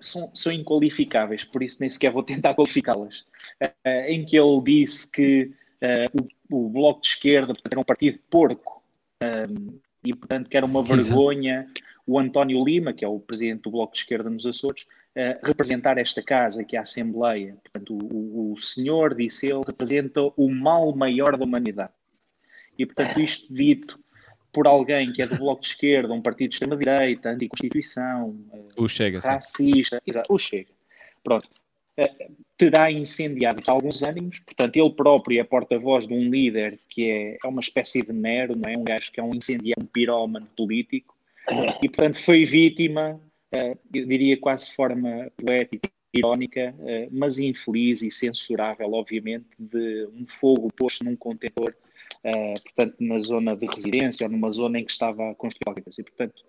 [0.00, 3.20] são, são inqualificáveis, por isso nem sequer vou tentar qualificá-las.
[3.62, 8.18] Uh, em que ele disse que uh, o, o, Bloco de Esquerda era um partido
[8.30, 8.82] porco
[9.22, 11.66] um, ehm, e, portanto, que era uma vergonha
[12.06, 15.98] o António Lima, que é o presidente do Bloco de Esquerda nos Açores, uh, representar
[15.98, 17.56] esta casa, que é a Assembleia.
[17.62, 21.92] Portanto, o, o senhor, disse ele, representa o mal maior da humanidade.
[22.78, 23.98] E, portanto, isto dito
[24.52, 28.38] por alguém que é do Bloco de Esquerda, um partido de extrema-direita, anticonstituição,
[28.76, 30.70] o Chega, racista, exato, o Chega.
[31.22, 31.48] Pronto.
[31.98, 37.38] Uh, terá incendiado alguns ânimos, portanto, ele próprio é porta-voz de um líder que é,
[37.44, 38.76] é uma espécie de mero, não é?
[38.76, 41.14] Um gajo que é um incendiário, um pirómano político,
[41.82, 43.33] e, portanto, foi vítima eh,
[43.92, 50.72] eu diria quase forma poética, irónica, eh, mas infeliz e censurável, obviamente, de um fogo
[50.72, 51.74] posto num contentor,
[52.22, 55.82] eh, portanto, na zona de residência ou numa zona em que estava a construir.
[55.98, 56.44] E, portanto,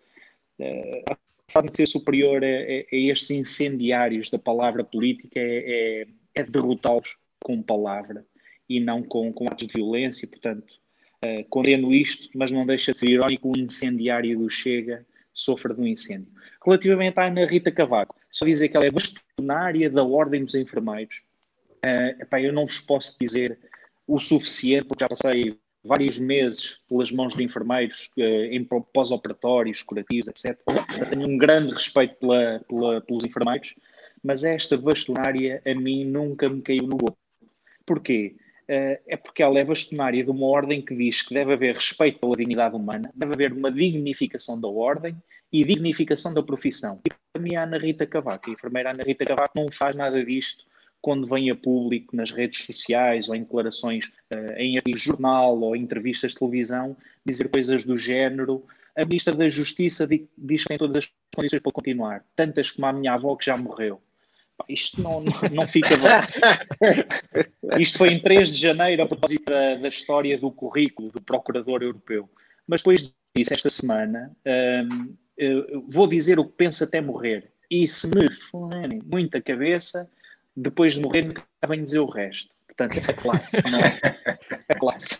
[1.09, 1.17] a
[1.51, 7.17] forma de ser superior a, a, estes incendiários da palavra política é, é, é derrotá-los
[7.43, 8.25] com palavra
[8.67, 10.27] e não com, com atos de violência.
[10.27, 10.73] Portanto,
[11.23, 15.81] uh, condeno isto, mas não deixa de ser irónico o incendiário do Chega sofra de
[15.81, 16.31] um incêndio.
[16.65, 21.21] Relativamente à Ana Rita Cavaco, só dizer que ela é bastonária da Ordem dos Enfermeiros.
[21.85, 23.59] Uh, epá, eu não vos posso dizer
[24.07, 30.27] o suficiente, porque já passei vários meses pelas mãos de enfermeiros uh, em pós-operatórios, curativos,
[30.27, 30.57] etc.
[31.11, 33.75] Tenho um grande respeito pela, pela, pelos enfermeiros,
[34.23, 37.17] mas esta bastonária a mim nunca me caiu no gosto.
[37.85, 38.35] Porquê?
[38.67, 42.19] Uh, é porque ela é bastonária de uma ordem que diz que deve haver respeito
[42.19, 45.15] pela dignidade humana, deve haver uma dignificação da ordem
[45.51, 46.99] e dignificação da profissão.
[47.05, 50.23] E para mim, a Ana Rita Cavaco, a enfermeira Ana Rita Cavaco, não faz nada
[50.25, 50.65] disto
[50.99, 55.83] quando vem a público nas redes sociais ou em declarações uh, em jornal ou em
[55.83, 58.65] entrevistas de televisão, dizer coisas do género.
[58.97, 62.93] A Ministra da Justiça diz que tem todas as condições para continuar, tantas como a
[62.93, 64.01] minha avó que já morreu.
[64.69, 67.79] Isto não, não, não fica bem.
[67.79, 71.83] Isto foi em 3 de janeiro, a propósito da, da, história do currículo do Procurador
[71.83, 72.29] Europeu.
[72.67, 74.35] Mas depois disso, esta semana,
[74.89, 75.15] um,
[75.87, 77.51] vou dizer o que penso até morrer.
[77.69, 80.09] E se me forem muita cabeça,
[80.55, 82.53] depois de morrer, nunca venho dizer o resto.
[82.67, 84.39] Portanto, é a classe, não é?
[84.69, 85.19] A classe.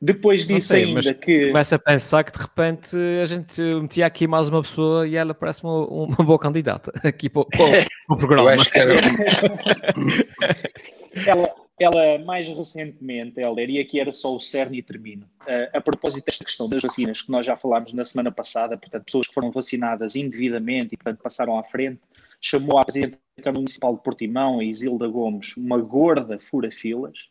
[0.00, 1.48] Depois disso sei, ainda que.
[1.48, 5.34] Começa a pensar que de repente a gente metia aqui mais uma pessoa e ela
[5.34, 7.56] parece uma, uma boa candidata aqui para, para,
[8.06, 8.50] para o programa.
[8.50, 8.94] Eu acho que era...
[11.26, 15.80] ela, ela, mais recentemente, Helder, e aqui era só o cerne e termino, uh, a
[15.80, 19.34] propósito desta questão das vacinas, que nós já falámos na semana passada, portanto, pessoas que
[19.34, 22.00] foram vacinadas indevidamente e, portanto, passaram à frente,
[22.40, 27.28] chamou a Presidente da Câmara Municipal de Portimão, a Isilda Gomes, uma gorda fura-filas,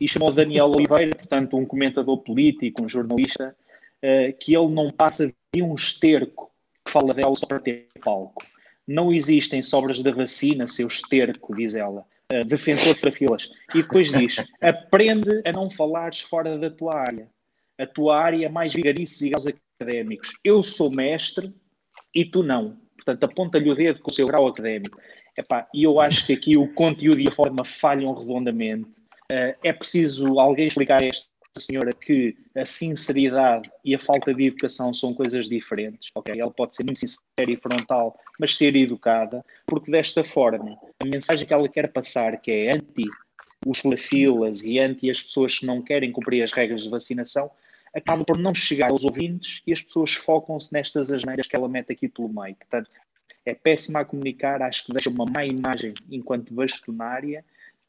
[0.00, 3.56] e chamou Daniel Oliveira, portanto, um comentador político, um jornalista,
[4.04, 6.50] uh, que ele não passa de um esterco
[6.84, 8.42] que fala dela só para ter palco.
[8.86, 12.04] Não existem sobras da vacina, seu esterco, diz ela.
[12.32, 13.50] Uh, defensor para filas.
[13.74, 17.28] E depois diz: aprende a não falares fora da tua área.
[17.78, 20.32] A tua área é mais vigarices e graus académicos.
[20.42, 21.52] Eu sou mestre
[22.14, 22.76] e tu não.
[22.96, 24.98] Portanto, aponta-lhe o dedo com o seu grau académico.
[25.72, 28.90] e eu acho que aqui o conteúdo e a forma falham redondamente.
[29.30, 34.46] Uh, é preciso alguém explicar a esta senhora que a sinceridade e a falta de
[34.46, 36.38] educação são coisas diferentes, ok?
[36.38, 41.46] Ela pode ser muito sincera e frontal, mas ser educada, porque desta forma, a mensagem
[41.46, 43.04] que ela quer passar, que é anti
[43.66, 47.50] os filas e anti as pessoas que não querem cumprir as regras de vacinação,
[47.94, 51.92] acaba por não chegar aos ouvintes e as pessoas focam-se nestas asneiras que ela mete
[51.92, 52.54] aqui pelo meio.
[52.54, 52.90] Portanto,
[53.44, 57.44] é péssima a comunicar, acho que deixa uma má imagem enquanto bastonária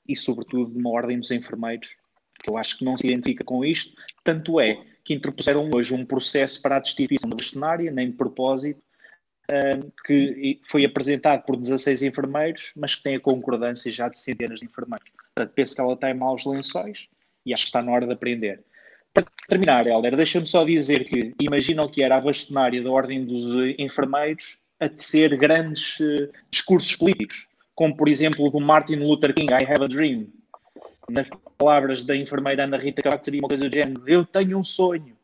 [0.10, 1.96] e, sobretudo, de uma ordem dos enfermeiros,
[2.44, 3.96] que eu acho que não se identifica com isto.
[4.24, 8.82] Tanto é que interpuseram hoje um processo para a destituição da bastonária, nem de propósito,
[10.06, 14.66] que foi apresentado por 16 enfermeiros, mas que tem a concordância já de centenas de
[14.66, 15.10] enfermeiros.
[15.34, 17.08] Portanto, penso que ela tem maus lençóis
[17.46, 18.64] e acho que está na hora de aprender.
[19.14, 23.44] Para terminar, Helder, deixa-me só dizer que imaginam que era a bastonária da Ordem dos
[23.80, 27.49] Enfermeiros a tecer grandes uh, discursos políticos,
[27.80, 30.28] como por exemplo do Martin Luther King, I Have a Dream.
[31.10, 34.64] Nas palavras da enfermeira Ana Rita Cavaco seria uma coisa do género, eu tenho um
[34.66, 35.16] sonho,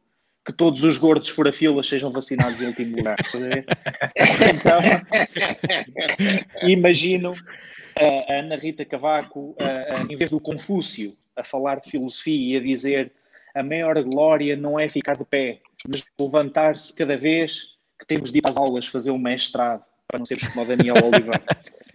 [0.45, 3.18] que todos os gordos furafilas sejam vacinados em último lugar.
[4.56, 4.80] então,
[6.64, 7.34] imagino
[7.99, 9.53] a Ana Rita Cavaco,
[10.10, 13.12] em vez do Confúcio, a falar de filosofia e a dizer
[13.53, 18.38] a maior glória não é ficar de pé, mas levantar-se cada vez que temos de
[18.38, 21.43] ir as aulas fazer um mestrado, para não sermos como o Daniel Oliveira.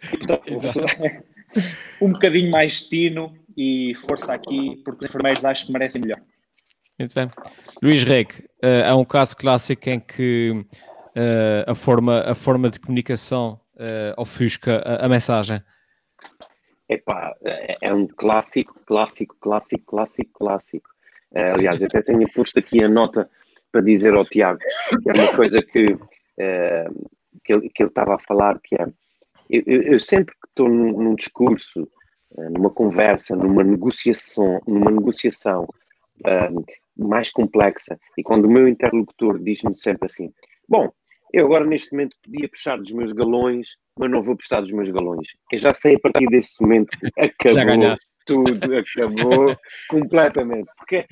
[2.00, 6.20] um bocadinho mais destino e força aqui, porque os enfermeiros acho que merecem melhor.
[6.98, 7.30] Muito bem.
[7.82, 8.28] Luís Reg,
[8.62, 14.20] uh, é um caso clássico em que uh, a, forma, a forma de comunicação uh,
[14.20, 15.62] ofusca a, a mensagem.
[16.88, 20.90] Epá, é, é um clássico, clássico, clássico, clássico, clássico.
[21.32, 23.30] Uh, aliás, eu até tenho posto aqui a nota
[23.70, 27.10] para dizer ao Tiago, que é uma coisa que, uh,
[27.44, 28.86] que, ele, que ele estava a falar, que é,
[29.50, 31.82] eu, eu sempre que estou num, num discurso,
[32.32, 35.66] uh, numa conversa, numa negociação, numa negociação
[36.94, 40.30] mais complexa, e quando o meu interlocutor diz-me sempre assim,
[40.68, 40.92] bom,
[41.32, 44.90] eu agora neste momento podia puxar dos meus galões, mas não vou puxar dos meus
[44.90, 45.28] galões.
[45.52, 47.96] Eu já sei a partir desse momento que acabou
[48.26, 49.56] tudo, acabou
[49.88, 50.68] completamente.
[50.76, 51.06] Porque,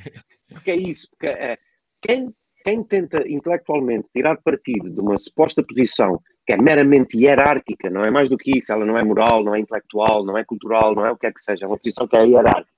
[0.48, 1.58] porque é isso, porque é,
[2.02, 2.34] quem,
[2.64, 8.10] quem tenta intelectualmente tirar partido de uma suposta posição que é meramente hierárquica, não é
[8.10, 11.04] mais do que isso, ela não é moral, não é intelectual, não é cultural, não
[11.04, 12.72] é o que é que seja, é uma posição que é hierárquica.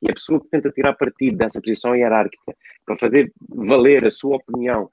[0.00, 4.36] E a pessoa que tenta tirar partido dessa posição hierárquica para fazer valer a sua
[4.36, 4.88] opinião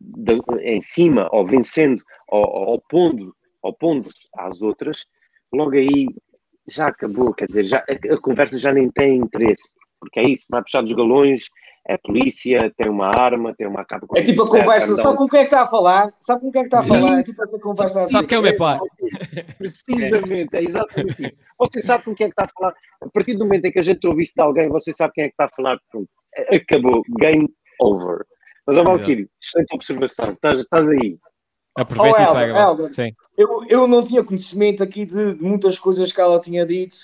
[0.00, 5.04] de, em cima, ou vencendo, ou, opondo, opondo-se às outras,
[5.52, 6.06] logo aí
[6.66, 9.68] já acabou, quer dizer, já, a, a, conversa já nem tem interesse,
[10.00, 11.50] porque é isso, vai puxar dos galões,
[11.88, 14.06] é polícia, tem uma arma, tem uma capa.
[14.16, 15.04] É tipo a conversa, então...
[15.04, 16.12] sabe com quem é que está a falar?
[16.20, 17.20] Sabe com quem é que está a falar?
[17.20, 18.12] É tipo essa conversa assim.
[18.12, 18.78] Sabe quem é o meu pai?
[19.58, 21.38] Precisamente, é exatamente isso.
[21.58, 22.74] Você sabe com quem é que está a falar.
[23.00, 25.24] A partir do momento em que a gente ouve isso de alguém, você sabe quem
[25.24, 25.78] é que está a falar.
[25.90, 26.08] Pronto,
[26.52, 27.48] acabou, game
[27.80, 28.24] over.
[28.66, 31.16] Mas, ó Valkyrie, excelente observação, estás, estás aí.
[31.78, 32.58] Aproveita oh, e pega.
[32.58, 33.12] Elder, Sim.
[33.36, 36.96] Eu, eu não tinha conhecimento aqui de, de, muitas coisas que ela tinha dito,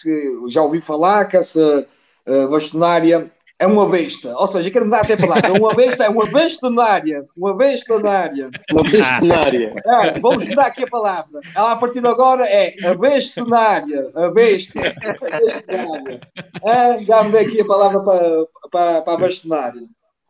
[0.48, 1.86] já ouvi falar que essa
[2.26, 3.30] uh, bastonária
[3.62, 7.24] é uma besta, ou seja, quero mudar até a palavra, uma besta é uma bastonária,
[7.36, 8.50] uma bastonária.
[8.72, 9.74] Uma bastonária.
[9.86, 11.40] É, vamos mudar aqui a palavra.
[11.54, 14.80] Ela a partir de agora é a bastonária, a besta.
[14.80, 16.20] A bastonária.
[16.64, 19.82] É, já mudei aqui a palavra para, para, para a bastonária.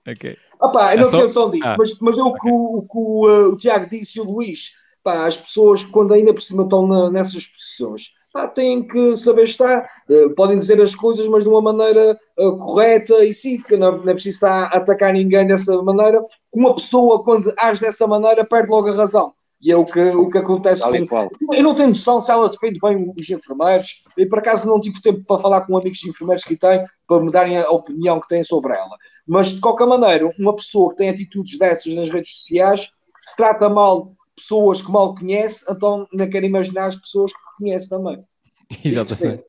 [0.07, 0.37] Ok.
[0.61, 1.17] Opa, eu não é só...
[1.17, 1.77] tenho som disso, ah.
[1.79, 4.25] mas, mas é o que, o, o, que o, uh, o Tiago disse e o
[4.25, 4.73] Luís,
[5.03, 9.45] pá, as pessoas, quando ainda por cima estão na, nessas posições, pá, têm que saber
[9.45, 13.99] estar, uh, podem dizer as coisas, mas de uma maneira uh, correta e cívica, não,
[13.99, 16.25] não é preciso estar a atacar ninguém dessa maneira.
[16.53, 19.33] Uma pessoa, quando age dessa maneira, perde logo a razão.
[19.63, 20.83] E é o que, o que acontece.
[21.07, 21.31] Com...
[21.53, 24.03] Eu não tenho noção se ela defende bem os enfermeiros.
[24.19, 27.31] E por acaso não tive tempo para falar com amigos enfermeiros que têm, para me
[27.31, 28.97] darem a opinião que têm sobre ela.
[29.25, 33.69] Mas, de qualquer maneira, uma pessoa que tem atitudes dessas nas redes sociais, se trata
[33.69, 38.23] mal pessoas que mal conhece, então não quero imaginar as pessoas que conhece também.
[38.85, 39.45] Exatamente.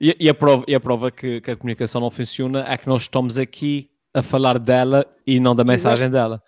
[0.00, 2.86] E, e, a prova, e a prova que, que, a comunicação não funciona é que
[2.86, 6.12] nós estamos aqui a falar dela e não da mensagem Exato.
[6.12, 6.42] dela.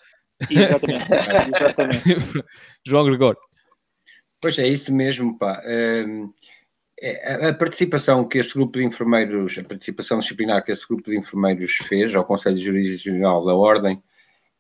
[0.49, 1.13] Exatamente.
[1.57, 2.45] Exatamente.
[2.87, 3.37] João Gregor.
[4.41, 5.63] Pois é, isso mesmo, pá.
[5.67, 6.33] Um
[7.03, 11.17] é, a participação que esse grupo de enfermeiros, a participação disciplinar que esse grupo de
[11.17, 14.03] enfermeiros fez ao Conselho Jurisdicional da Ordem,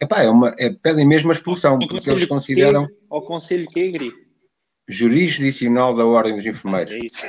[0.00, 2.86] epá, é uma, é, pedem mesmo a expulsão, porque eles consideram.
[2.86, 4.12] Que, ao Conselho que, Gri?
[4.88, 6.92] Jurisdicional da Ordem dos Enfermeiros.
[6.92, 7.22] É isso.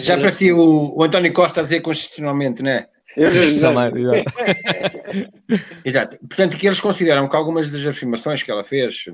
[0.02, 2.88] Já parecia o, o António Costa a dizer constitucionalmente, não é?
[3.16, 3.96] Exato.
[5.84, 6.18] Exato.
[6.20, 9.04] Portanto, que eles consideram que algumas das afirmações que ela fez,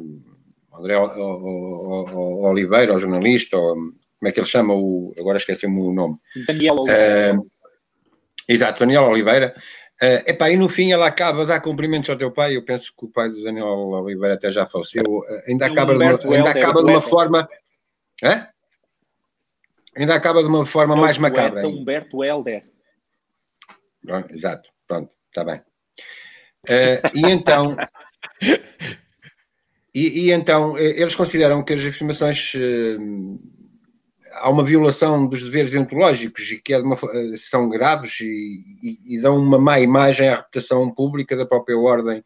[0.72, 5.93] André Oliveira, o jornalista, ou como como é que ele chama, o, agora esqueci-me o
[5.93, 6.16] nome.
[6.47, 7.39] Daniel Oliveira.
[7.39, 7.51] Uh,
[8.49, 9.55] exato, Daniel Oliveira.
[10.03, 12.55] Uh, epá, e no fim ela acaba a dar cumprimentos ao teu pai.
[12.55, 15.05] Eu penso que o pai do Daniel Oliveira até já faleceu.
[15.05, 17.49] Uh, ainda acaba, de uma, ainda acaba de uma forma.
[18.23, 18.49] Hã?
[19.97, 21.67] Ainda acaba de uma forma mais macabra.
[21.67, 22.65] Humberto Helder.
[24.05, 25.63] Pronto, exato, pronto, está bem.
[26.69, 27.77] Uh, e então.
[29.95, 32.53] e, e, então, eles consideram que as afirmações
[34.41, 36.97] há uma violação dos deveres deontológicos e que é uma,
[37.37, 42.20] são graves e, e, e, dão uma má imagem à reputação pública da própria ordem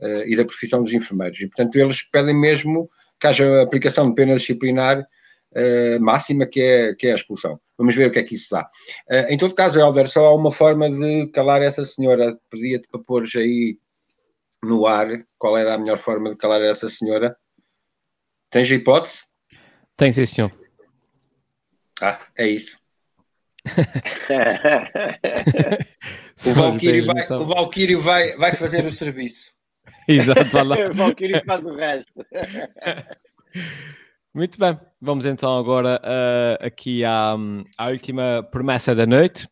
[0.00, 1.40] uh, e da profissão dos enfermeiros.
[1.40, 2.88] E, portanto, eles pedem mesmo
[3.20, 7.60] que haja aplicação de pena disciplinar uh, máxima, que é, que é a expulsão.
[7.76, 8.68] Vamos ver o que é que isso dá.
[9.10, 12.38] Uh, em todo caso, Helder, só há uma forma de calar essa senhora.
[12.50, 13.78] Pedia-te para pôres aí
[14.62, 17.36] no ar qual era a melhor forma de calar essa senhora.
[18.50, 19.22] Tens a hipótese?
[19.96, 20.67] Tem, sim, senhor.
[22.02, 22.76] Ah, é isso.
[26.46, 29.50] o Valkyrie, vai, o Valkyrie vai, vai fazer o serviço.
[30.08, 30.76] Exato, vai lá.
[30.90, 32.12] o Valkyrie faz o resto.
[34.32, 37.34] Muito bem, vamos então agora uh, aqui à,
[37.76, 39.48] à última promessa da noite.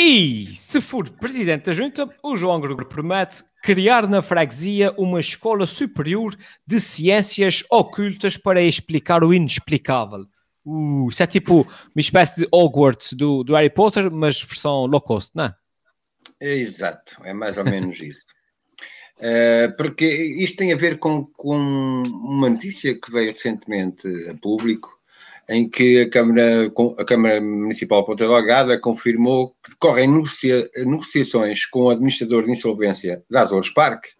[0.00, 5.66] E se for presidente da junta, o João Gregor promete criar na freguesia uma escola
[5.66, 10.24] superior de ciências ocultas para explicar o inexplicável.
[10.64, 15.00] Uh, isso é tipo uma espécie de Hogwarts do, do Harry Potter, mas versão low
[15.00, 15.54] cost, não é?
[16.40, 18.26] exato, é mais ou menos isso.
[19.16, 21.56] Uh, porque isto tem a ver com, com
[22.04, 24.97] uma notícia que veio recentemente a público
[25.48, 31.64] em que a Câmara, a Câmara Municipal de Ponta Delgada confirmou que decorrem negocia, negociações
[31.64, 34.10] com o administrador de insolvência da Azores Parque,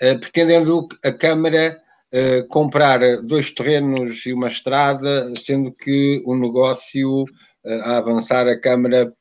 [0.00, 1.80] eh, pretendendo a Câmara
[2.12, 7.24] eh, comprar dois terrenos e uma estrada, sendo que o negócio
[7.64, 9.12] eh, a avançar a Câmara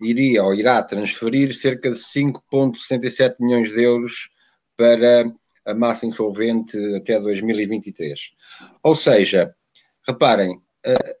[0.00, 4.30] iria ou irá transferir cerca de 5,67 milhões de euros
[4.76, 5.30] para
[5.66, 8.18] a massa insolvente até 2023.
[8.82, 9.54] Ou seja,
[10.06, 11.16] Reparem, eh,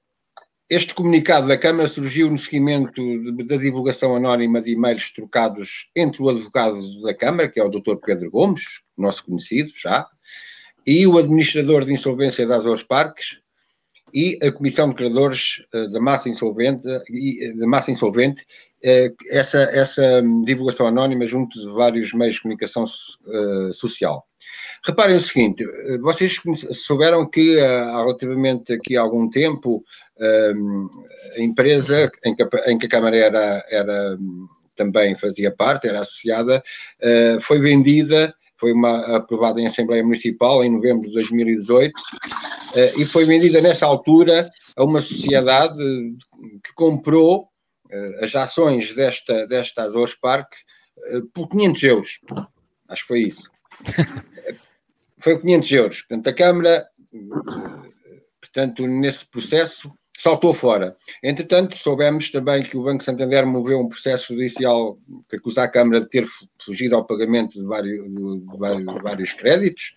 [0.70, 3.02] este comunicado da Câmara surgiu no seguimento
[3.44, 7.96] da divulgação anónima de e-mails trocados entre o advogado da Câmara, que é o Dr.
[7.96, 10.06] Pedro Gomes, nosso conhecido já,
[10.86, 13.40] e o administrador de insolvência das Azores Parques
[14.12, 18.44] e a Comissão de Credores eh, da Massa Insolvente, eh, da massa insolvente
[19.30, 22.86] essa, essa divulgação anónima junto de vários meios de comunicação
[23.74, 24.26] social.
[24.82, 26.40] Reparem o seguinte, eh, vocês
[26.72, 29.84] souberam que eh, há relativamente aqui algum tempo
[30.18, 30.52] eh,
[31.36, 34.18] a empresa em que em que a Câmara era, era,
[34.74, 36.62] também fazia parte, era associada,
[37.42, 41.92] foi vendida, foi uma, aprovada em Assembleia Municipal em novembro de 2018
[42.98, 45.82] e foi vendida nessa altura a uma sociedade
[46.62, 47.48] que comprou
[48.20, 50.52] as ações desta, desta Azores Park
[51.34, 52.20] por 500 euros.
[52.88, 53.50] Acho que foi isso.
[55.18, 56.02] foi 500 euros.
[56.02, 56.88] Portanto, a Câmara,
[58.40, 60.94] portanto, nesse processo, saltou fora.
[61.22, 64.98] Entretanto, soubemos também que o Banco Santander moveu um processo judicial
[65.30, 66.26] que acusa a Câmara de ter
[66.62, 69.96] fugido ao pagamento de vários, de vários, de vários créditos,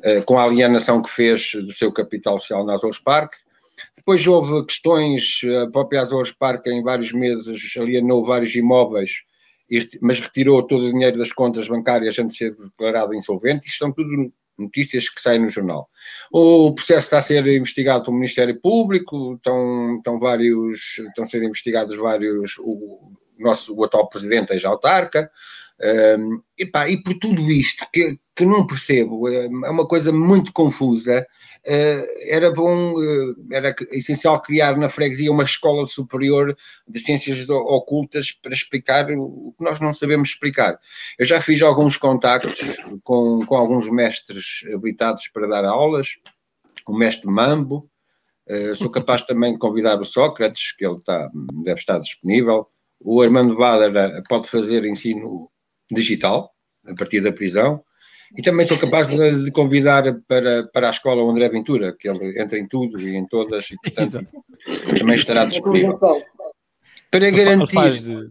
[0.00, 3.36] uh, com a alienação que fez do seu capital social na Azores Parque.
[3.96, 9.22] Depois houve questões, a própria Azores Parque em vários meses alienou vários imóveis,
[10.00, 13.68] mas retirou todo o dinheiro das contas bancárias antes de ser declarado insolvente.
[13.68, 15.88] Isto são tudo notícias que saem no jornal.
[16.30, 21.42] O processo está a ser investigado pelo Ministério Público, estão, estão vários, estão a ser
[21.42, 25.30] investigados vários, o nosso, o atual presidente, a autarca,
[25.82, 30.52] um, e, pá, e por tudo isto que, que não percebo, é uma coisa muito
[30.52, 31.26] confusa,
[31.66, 36.56] uh, era bom, uh, era essencial criar na freguesia uma escola superior
[36.86, 40.78] de ciências ocultas para explicar o que nós não sabemos explicar.
[41.18, 46.10] Eu já fiz alguns contactos com, com alguns mestres habilitados para dar aulas,
[46.86, 47.90] o mestre Mambo,
[48.48, 51.28] uh, sou capaz também de convidar o Sócrates, que ele está,
[51.64, 52.68] deve estar disponível,
[53.00, 55.50] o Armando Vader pode fazer ensino
[55.90, 56.50] digital,
[56.86, 57.82] a partir da prisão,
[58.36, 62.08] e também sou capaz de, de, convidar para, para a escola o André Ventura, que
[62.08, 64.26] ele entra em tudo e em todas, e portanto
[64.98, 65.98] também estará disponível.
[67.10, 67.62] Para garantir.
[67.62, 68.30] Ele faz, de...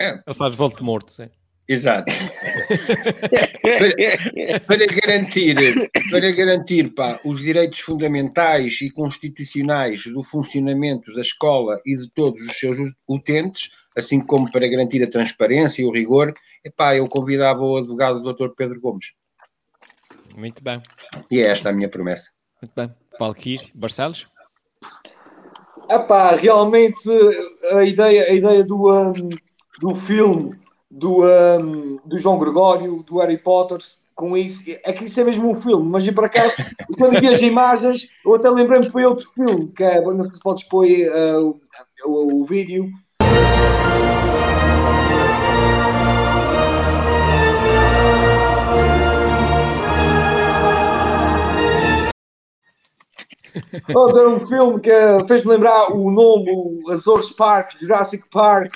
[0.00, 0.20] é.
[0.26, 1.28] ele faz Voldemort, sim.
[1.66, 2.12] Exato.
[3.62, 5.56] para, para, garantir,
[6.10, 12.42] para garantir pá, os direitos fundamentais e constitucionais do funcionamento da escola e de todos
[12.42, 12.76] os seus
[13.08, 16.34] utentes, assim como para garantir a transparência e o rigor,
[16.64, 18.48] epá, eu convidava o advogado Dr.
[18.56, 19.12] Pedro Gomes.
[20.36, 20.82] Muito bem.
[21.30, 22.30] E é esta a minha promessa.
[22.60, 22.94] Muito bem.
[23.18, 24.26] Valkyrie, Barcelos?
[25.88, 27.08] Epá, realmente
[27.70, 29.12] a ideia, a ideia do, um,
[29.80, 30.58] do filme
[30.90, 33.78] do, um, do João Gregório, do Harry Potter,
[34.14, 36.52] com isso, é que isso é mesmo um filme, mas por acaso,
[36.96, 40.36] quando vi as imagens, eu até lembrei-me que foi outro filme, que é, não sei
[40.36, 41.60] se podes pôr uh,
[42.04, 42.90] o, o vídeo.
[53.94, 54.90] Oh, tem um filme que
[55.28, 58.74] fez-me lembrar o nome, o Azores Park, Jurassic Park.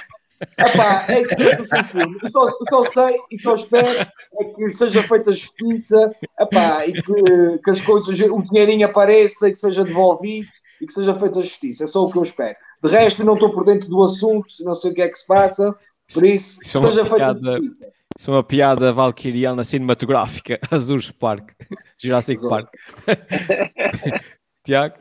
[0.57, 2.03] Epá, é que esse é.
[2.22, 7.59] Eu só, só sei e só espero é que seja feita justiça epá, e que,
[7.64, 10.47] que as coisas, o dinheirinho apareça e que seja devolvido
[10.81, 11.85] e que seja feita justiça.
[11.85, 12.57] É só o que eu espero.
[12.83, 15.26] De resto, não estou por dentro do assunto, não sei o que é que se
[15.26, 15.74] passa,
[16.14, 17.93] por isso, isso seja feita justiça.
[18.18, 20.59] Isso é uma piada valquiriana cinematográfica.
[20.70, 21.51] Azures Park,
[21.99, 22.68] Jurassic Park.
[24.68, 24.96] Tiago?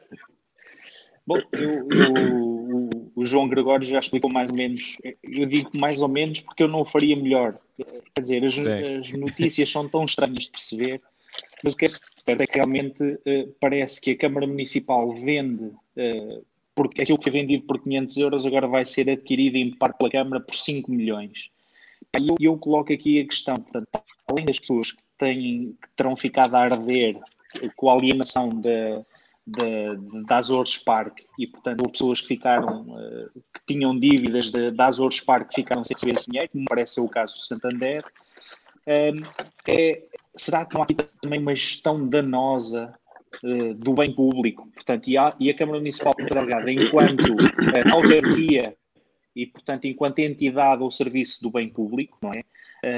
[1.25, 6.07] Bom, eu, eu, o João Gregório já explicou mais ou menos, eu digo mais ou
[6.07, 7.59] menos porque eu não faria melhor.
[8.15, 11.01] Quer dizer, as, as notícias são tão estranhas de perceber,
[11.61, 15.65] mas o que é certo é que realmente uh, parece que a Câmara Municipal vende,
[15.65, 19.97] uh, porque aquilo que foi vendido por 500 euros agora vai ser adquirido em parte
[19.97, 21.49] pela Câmara por 5 milhões.
[22.17, 23.89] E eu, eu, coloco aqui a questão, portanto,
[24.27, 27.19] além das pessoas que, têm, que terão ficado a arder
[27.75, 29.01] com a alienação da
[29.47, 35.21] da Azores Park e, portanto, houve pessoas que ficaram, uh, que tinham dívidas da Azores
[35.21, 38.03] Park que ficaram sem receber esse dinheiro, como parece ser o caso do Santander.
[38.85, 39.17] Um,
[39.69, 40.03] é,
[40.35, 42.93] será que não há aqui também uma gestão danosa
[43.43, 44.67] uh, do bem público?
[44.73, 48.75] Portanto, e a, e a Câmara Municipal de enquanto uh, autarquia
[49.33, 52.43] e, portanto, enquanto entidade ao serviço do bem público, não é?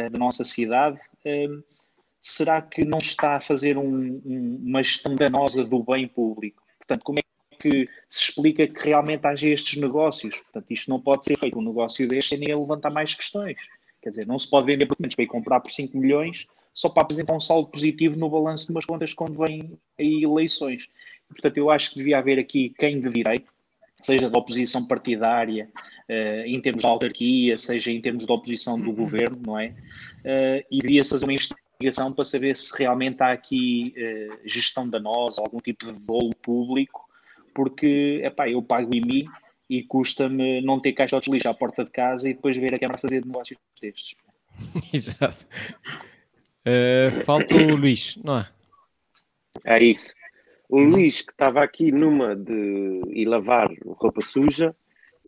[0.10, 1.00] Da nossa cidade,
[2.22, 6.61] será que não está a fazer um, um, uma gestão danosa do bem público?
[6.80, 7.24] Portanto, como é
[7.59, 10.39] que se explica que realmente haja estes negócios?
[10.39, 13.57] Portanto, isto não pode ser feito um negócio deste sem ele levantar mais questões.
[14.01, 17.03] Quer dizer, não se pode vender documentos para ir comprar por 5 milhões só para
[17.03, 20.88] apresentar um saldo positivo no balanço de umas contas quando vêm aí eleições.
[21.28, 23.51] Portanto, eu acho que devia haver aqui quem de direito,
[24.01, 25.70] seja da oposição partidária,
[26.09, 29.67] uh, em termos de autarquia, seja em termos de oposição do governo, não é?
[30.24, 31.68] Uh, e devia-se fazer uma investigação
[32.14, 37.08] para saber se realmente há aqui uh, gestão danosa, algum tipo de bolo público,
[37.56, 39.26] porque epá, eu pago em mim
[39.70, 42.80] e custa-me não ter caixotes de lixo à porta de casa e depois ver a
[42.80, 44.18] Câmara fazer negócios destes.
[44.92, 45.48] Exato.
[46.68, 48.50] Uh, falta o Luís, não é?
[49.66, 50.14] É isso.
[50.68, 54.76] O Luís que estava aqui numa de ir lavar roupa suja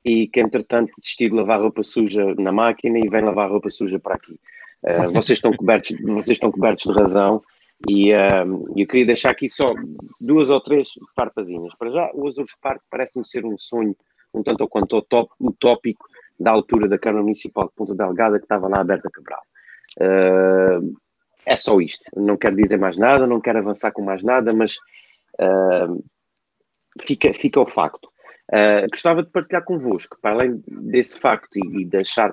[0.04, 3.98] e que entretanto desistiu de lavar roupa suja na máquina e vem lavar roupa suja
[3.98, 4.38] para aqui.
[4.84, 7.42] Uh, vocês, estão cobertos, vocês estão cobertos de razão
[7.90, 9.74] e uh, eu queria deixar aqui só
[10.20, 11.76] duas ou três farpazinhas.
[11.76, 13.96] Para já, o Azores Parque parece-me ser um sonho
[14.34, 15.06] um tanto ou quanto
[15.40, 16.08] utópico
[16.40, 19.42] da altura da Câmara Municipal de Ponta Delgada que estava lá aberta a Cabral.
[20.00, 20.96] Uh,
[21.46, 22.04] é só isto.
[22.16, 24.78] Não quero dizer mais nada, não quero avançar com mais nada, mas
[25.40, 26.04] uh,
[27.02, 28.11] fica, fica o facto.
[28.52, 31.90] Uh, gostava de partilhar convosco, para além desse facto e, e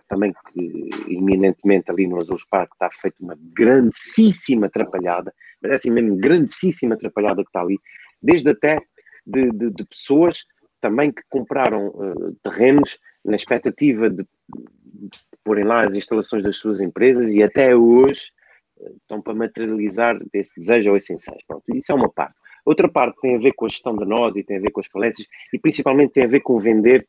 [0.08, 5.92] também que iminentemente ali no Azul Parque está feita uma grandíssima atrapalhada, mas é assim
[5.92, 7.78] mesmo, grandíssima atrapalhada que está ali,
[8.20, 8.80] desde até
[9.24, 10.44] de, de, de pessoas
[10.80, 16.80] também que compraram uh, terrenos na expectativa de, de porem lá as instalações das suas
[16.80, 18.32] empresas e até hoje
[18.78, 21.38] uh, estão para materializar esse desejo ou esse ensejo.
[21.46, 22.36] Pronto, isso é uma parte.
[22.68, 24.86] Outra parte tem a ver com a gestão nós e tem a ver com as
[24.86, 27.08] falências e principalmente tem a ver com vender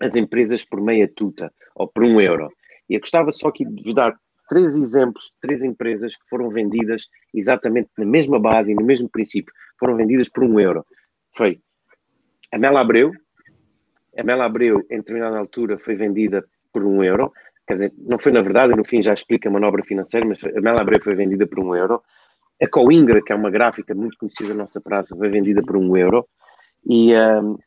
[0.00, 2.50] as empresas por meia tuta ou por um euro.
[2.88, 4.18] E eu gostava só aqui de vos dar
[4.48, 9.52] três exemplos, três empresas que foram vendidas exatamente na mesma base e no mesmo princípio,
[9.78, 10.86] foram vendidas por um euro.
[11.36, 11.60] Foi
[12.50, 13.12] a Mela Abreu,
[14.16, 17.30] a Mela Abreu, em determinada altura, foi vendida por um euro.
[17.66, 20.62] Quer dizer, não foi na verdade, no fim já explica a manobra financeira, mas a
[20.62, 22.02] Mela Abreu foi vendida por um euro.
[22.60, 25.96] A Coimbra, que é uma gráfica muito conhecida na nossa praça, foi vendida por um
[25.96, 26.26] euro.
[26.84, 27.58] E, um,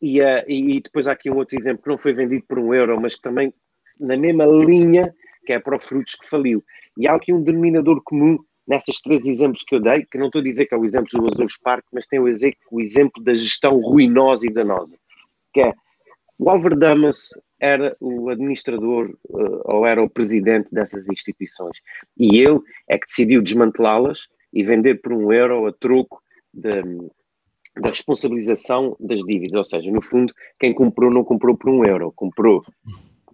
[0.00, 2.72] e, uh, e depois há aqui um outro exemplo que não foi vendido por um
[2.72, 3.52] euro, mas que também
[3.98, 5.12] na mesma linha,
[5.44, 6.62] que é para o Frutos que faliu.
[6.96, 10.40] E há aqui um denominador comum nesses três exemplos que eu dei, que não estou
[10.40, 13.80] a dizer que é o exemplo do Azores Park, mas tem o exemplo da gestão
[13.80, 14.96] ruinosa e danosa,
[15.52, 15.72] que é
[16.38, 17.30] o Álvaro Damas
[17.60, 21.78] era o administrador uh, ou era o presidente dessas instituições.
[22.16, 26.82] E ele é que decidiu desmantelá-las e vender por um euro a troco de,
[27.80, 29.56] da responsabilização das dívidas.
[29.56, 32.62] Ou seja, no fundo, quem comprou não comprou por um euro, comprou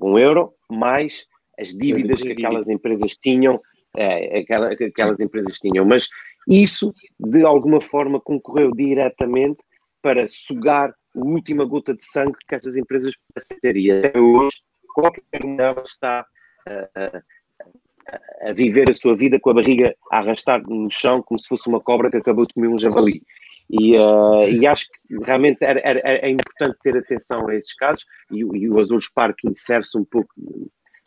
[0.01, 1.27] um euro mais
[1.59, 3.61] as dívidas que aquelas empresas tinham,
[3.97, 5.85] é, aquela, que aquelas empresas tinham.
[5.85, 6.09] Mas
[6.49, 9.63] Isso, de alguma forma, concorreu diretamente
[10.03, 13.77] para sugar última gota de sangue que essas empresas pudessem ter.
[13.77, 14.57] E até hoje,
[14.95, 16.27] qualquer uma delas está
[16.69, 21.39] a, a, a, viver a sua vida com a barriga a arrastar no chão como
[21.39, 23.23] se fosse uma cobra que acabou de comer um javali.
[23.71, 28.69] E, uh, e acho que realmente é importante ter atenção a esses casos e, e
[28.69, 30.29] o Azul Park insere-se um pouco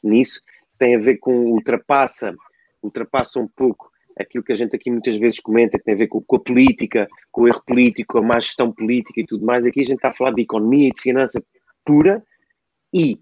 [0.04, 0.42] nisso,
[0.78, 2.36] tem a ver com ultrapassa,
[2.82, 6.08] ultrapassa um pouco aquilo que a gente aqui muitas vezes comenta, que tem a ver
[6.08, 9.46] com, com, a política, com o erro político, com a má gestão política e tudo
[9.46, 9.66] mais.
[9.66, 11.44] Aqui a gente está a falar de economia e de finança
[11.86, 12.24] pura
[12.94, 13.20] e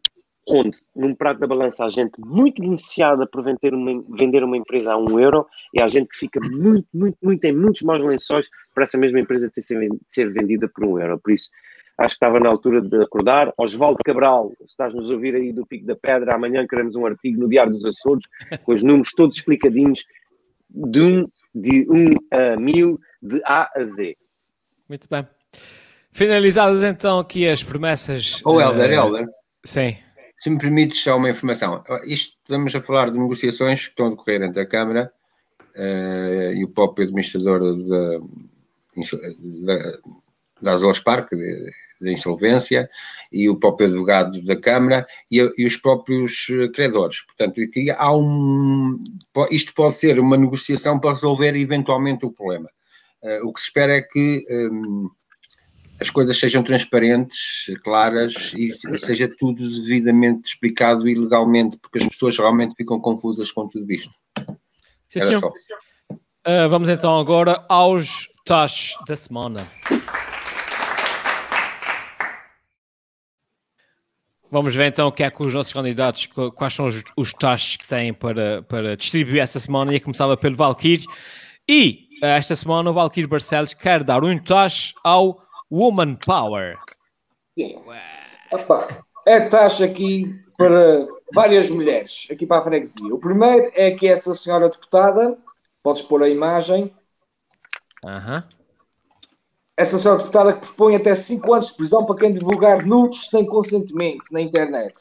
[0.47, 4.93] onde, num prato da balança, há gente muito beneficiada por vender uma, vender uma empresa
[4.93, 8.47] a um euro e há gente que fica muito, muito, muito, em muitos maus lençóis
[8.73, 11.19] para essa mesma empresa ter ser vendida por um euro.
[11.19, 11.49] Por isso,
[11.97, 13.51] acho que estava na altura de acordar.
[13.57, 17.41] Osvaldo Cabral, se estás-nos a ouvir aí do Pico da Pedra, amanhã queremos um artigo
[17.41, 18.25] no Diário dos Açores,
[18.63, 20.05] com os números todos explicadinhos,
[20.69, 24.17] de um, de um a mil, de A a Z.
[24.87, 25.27] Muito bem.
[26.11, 28.41] Finalizadas então aqui as promessas.
[28.45, 29.27] O oh, Helder, uh, Helder.
[29.65, 29.97] Sim.
[30.37, 31.83] Se me permites só uma informação.
[32.05, 35.11] Isto estamos a falar de negociações que estão a decorrer entre a Câmara
[35.75, 38.19] uh, e o próprio administrador da,
[39.65, 39.97] da,
[40.65, 41.29] da Azores Park,
[42.01, 42.89] da insolvência,
[43.31, 47.21] e o próprio advogado da Câmara e, e, os próprios credores.
[47.21, 47.61] Portanto,
[47.97, 49.01] há um.
[49.51, 52.69] Isto pode ser uma negociação para resolver eventualmente o problema.
[53.23, 54.43] Uh, o que se espera é que.
[54.49, 55.09] Um,
[55.97, 62.05] as coisas sejam transparentes, claras e, e, seja tudo devidamente explicado e legalmente, porque as
[62.05, 64.11] pessoas realmente ficam confusas com tudo isto.
[65.07, 65.53] Sim, senhor.
[66.11, 69.65] Uh, vamos então agora aos taxas da semana.
[74.51, 77.75] Vamos ver então o que é que os nossos candidatos, quais são os, os taxas
[77.75, 79.93] que têm para, para distribuir esta semana.
[79.93, 81.05] E começava pelo Valkyrie.
[81.67, 85.41] E esta semana o Valkyrie Barcelos quer dar um taxa ao
[85.71, 86.77] Woman Power.
[87.57, 87.81] Yeah.
[88.51, 93.13] Opa, é taxa aqui para várias mulheres, aqui para a freguesia.
[93.13, 95.37] O primeiro é que essa senhora deputada,
[95.83, 96.93] podes pôr a imagem.
[98.03, 98.37] Aham.
[98.37, 98.55] Uh -huh.
[99.77, 103.45] Essa senhora deputada que propõe até 5 anos de prisão para quem divulgar nudes sem
[103.45, 104.93] consentimento na internet.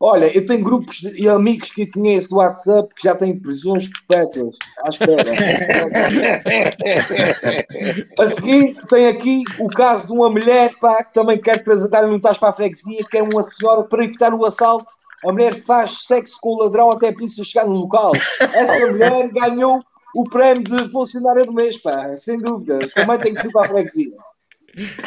[0.00, 4.56] Olha, eu tenho grupos e amigos que conheço do WhatsApp que já têm prisões perpétuas
[4.84, 5.24] à espera.
[8.18, 12.20] a seguir, tem aqui o caso de uma mulher pá, que também quer apresentar um
[12.20, 14.92] tacho para a freguesia, que é uma senhora para evitar o assalto.
[15.24, 18.12] A mulher faz sexo com o ladrão até a polícia chegar no local.
[18.38, 19.82] Essa mulher ganhou
[20.16, 22.78] o prémio de funcionária do mês, pá, sem dúvida.
[22.94, 24.16] Também tem que ir para a freguesia.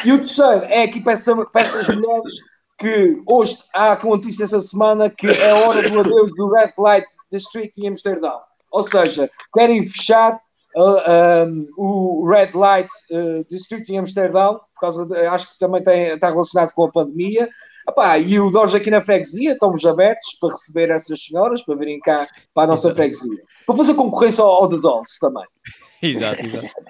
[0.04, 2.34] E o terceiro é aqui para, essa, para essas mulheres
[2.78, 6.72] que hoje há com notícia essa semana que é a hora do adeus do Red
[6.78, 8.40] Light District em Amsterdão.
[8.70, 10.40] Ou seja, querem fechar
[10.76, 15.82] uh, um, o Red Light uh, District em Amsterdão, por causa de, acho que também
[15.82, 17.48] tem, está relacionado com a pandemia.
[17.90, 21.98] Epá, e o Dores aqui na freguesia, estamos abertos para receber essas senhoras, para virem
[21.98, 22.96] cá para a nossa exato.
[22.96, 23.42] freguesia.
[23.66, 25.44] Para fazer concorrência ao, ao The Dolls também.
[26.02, 26.82] Exato, exato.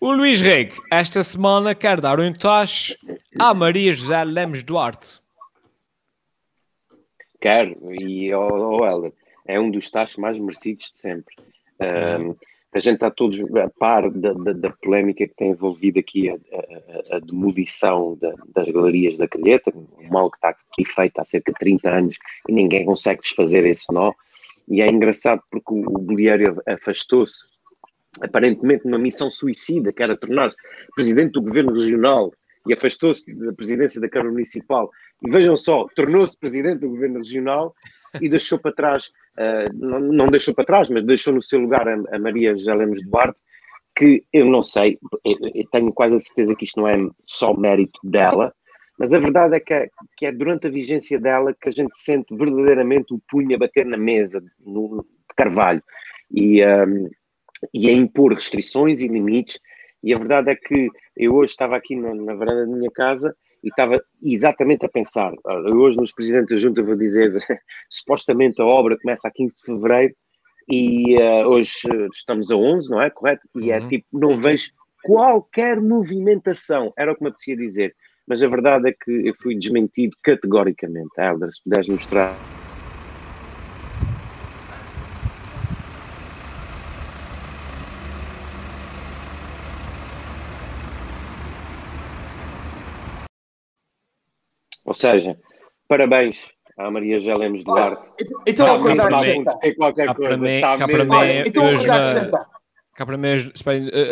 [0.00, 2.96] O Luís Reg, esta semana, quer dar um toche
[3.38, 5.20] à Maria José Lemos Duarte.
[7.38, 9.12] Quero, e ao oh, oh, Helder,
[9.46, 11.36] é um dos taxos mais merecidos de sempre.
[11.78, 12.34] Um,
[12.74, 16.34] a gente está todos a par da, da, da, polémica que tem envolvido aqui a,
[16.34, 21.24] a, a demolição da, das galerias da Calheta, um mal que está aqui feito há
[21.24, 22.18] cerca de 30 anos
[22.48, 24.12] e ninguém consegue desfazer esse nó.
[24.68, 27.46] E é engraçado porque o, o afastou-se
[28.20, 30.58] aparentemente numa missão suicida, que era tornar-se
[30.96, 32.32] presidente do governo regional
[32.66, 34.90] e afastou-se da presidência da Câmara Municipal.
[35.22, 37.72] E vejam só, tornou-se presidente do governo regional
[38.20, 41.86] e deixou para trás, uh, não, não, deixou para trás, mas deixou no seu lugar
[41.88, 43.40] a, a Maria José Lemos Duarte,
[43.96, 47.54] que eu não sei, eu, eu tenho quase a certeza que isto não é só
[47.54, 48.52] mérito dela,
[48.98, 51.96] mas a verdade é que, é que é durante a vigência dela que a gente
[51.96, 55.82] sente verdadeiramente o punho a bater na mesa no, de Carvalho.
[56.30, 57.10] E, um,
[57.72, 59.58] e a impor restrições e limites.
[60.02, 63.34] E a verdade é que eu hoje estava aqui na, na varanda da minha casa
[63.64, 65.32] e estava exatamente a pensar.
[65.46, 67.32] Eu hoje, nos presidentes da Junta, vou dizer:
[67.90, 70.14] supostamente a obra começa a 15 de fevereiro
[70.68, 71.72] e uh, hoje
[72.12, 73.10] estamos a 11, não é?
[73.10, 73.48] Correto?
[73.56, 73.88] E é uhum.
[73.88, 74.70] tipo, não vejo
[75.02, 77.94] qualquer movimentação, era o que me apetecia dizer.
[78.26, 81.10] Mas a verdade é que eu fui desmentido categoricamente.
[81.18, 82.53] Helder, se puderes mostrar.
[94.94, 95.36] Ou seja,
[95.88, 96.46] parabéns
[96.78, 98.12] à Maria Lemos Duarte.
[98.46, 99.54] Então, uma coisa a acrescentar.
[99.76, 100.36] Qualquer coisa.
[100.38, 102.53] Para mim, então, uma coisa a acrescentar.
[102.94, 103.52] Cá para mim, hoje,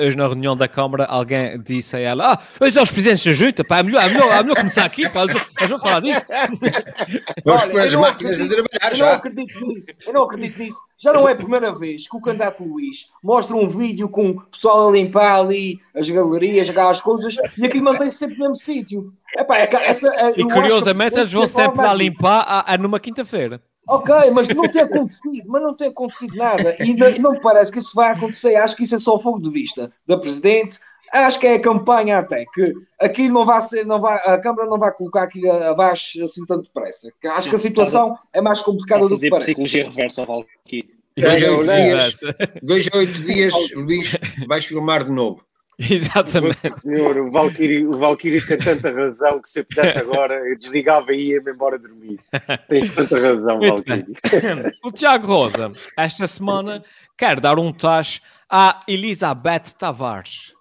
[0.04, 3.62] hoje na reunião da Câmara, alguém disse a ela: Ah, hoje os presidentes da junta,
[3.62, 6.20] pá, é melhor, é melhor, é melhor começar aqui, pá, nós vamos falar disso.
[7.44, 9.04] Vamos pôr as máquinas a trabalhar já.
[9.04, 10.78] Eu não acredito nisso, eu não acredito nisso.
[10.98, 14.40] Já não é a primeira vez que o candidato Luís mostra um vídeo com o
[14.46, 19.12] pessoal a limpar ali as galerias, as coisas, e aquilo mantém-se sempre no mesmo sítio.
[19.36, 23.62] É, e curiosamente eles vão sempre lá limpar a, a numa quinta-feira.
[23.92, 26.76] Ok, mas não tem acontecido, mas não tem acontecido nada.
[26.80, 28.56] E não, parece que isso vai acontecer.
[28.56, 30.78] Acho que isso é só o fogo de vista da Presidente.
[31.12, 34.66] Acho que é a campanha até, que aqui não vai ser, não vai, a Câmara
[34.66, 37.12] não vai colocar aqui abaixo assim tanto depressa.
[37.34, 39.48] Acho que a situação é mais complicada do que parece.
[39.48, 40.88] psicologia reversa ao Valkyrie.
[41.14, 42.20] Dois a oito dias,
[42.62, 44.16] dois a oito dias, Luís,
[44.48, 45.44] vais filmar de novo.
[45.90, 46.70] Exatamente.
[46.80, 51.12] Senhor, o Valkyrie, o Valkyrie tem tanta razão que se eu pudesse agora, eu desligava
[51.12, 52.20] e ia-me embora dormir.
[52.68, 54.04] Tens tanta razão, Muito Valkyrie.
[54.04, 54.72] Bem.
[54.84, 56.84] O Tiago Rosa, esta semana,
[57.16, 60.54] quer dar um tacho à Elizabeth Tavares.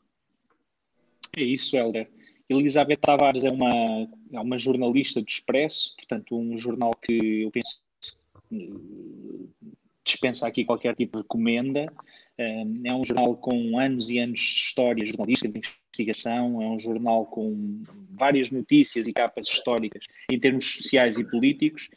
[1.35, 2.09] É isso, Helder.
[2.49, 7.79] Elizabeth Tavares é uma, é uma jornalista do Expresso, portanto, um jornal que eu penso
[10.03, 11.91] dispensa aqui qualquer tipo de recomenda.
[12.83, 17.25] É um jornal com anos e anos de história jornalística, de investigação, é um jornal
[17.25, 21.89] com várias notícias e capas históricas em termos sociais e políticos.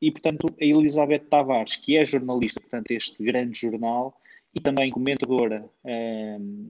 [0.00, 4.16] E, portanto, a Elizabeth Tavares, que é jornalista, portanto, este grande jornal,
[4.54, 5.64] e também comentadora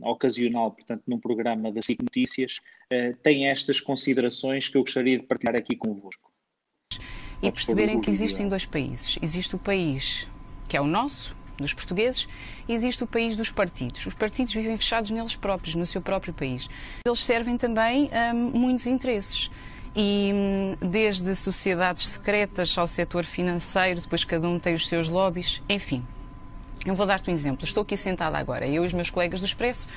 [0.03, 2.59] ocasional, portanto, num programa da SIC Notícias,
[2.93, 6.31] uh, tem estas considerações que eu gostaria de partilhar aqui convosco.
[7.43, 9.19] E perceberem que existem dois países.
[9.21, 10.29] Existe o país
[10.69, 12.29] que é o nosso, dos portugueses,
[12.69, 14.05] existe o país dos partidos.
[14.07, 16.69] Os partidos vivem fechados neles próprios, no seu próprio país.
[17.07, 19.51] Eles servem também a muitos interesses.
[19.95, 25.63] E hum, desde sociedades secretas ao setor financeiro, depois cada um tem os seus lobbies,
[25.69, 26.05] enfim.
[26.85, 27.65] Eu vou dar-te um exemplo.
[27.65, 29.89] Estou aqui sentada agora, eu e os meus colegas do Expresso,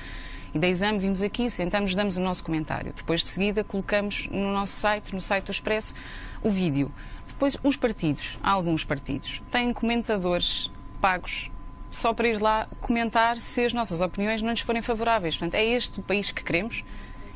[0.54, 2.94] e da Exame vimos aqui, sentamos, damos o nosso comentário.
[2.96, 5.94] Depois de seguida colocamos no nosso site, no site do Expresso,
[6.42, 6.92] o vídeo.
[7.28, 11.50] Depois, os partidos, alguns partidos, têm comentadores pagos
[11.96, 15.38] só para ir lá comentar se as nossas opiniões não lhes forem favoráveis.
[15.38, 16.84] Portanto, é este o país que queremos?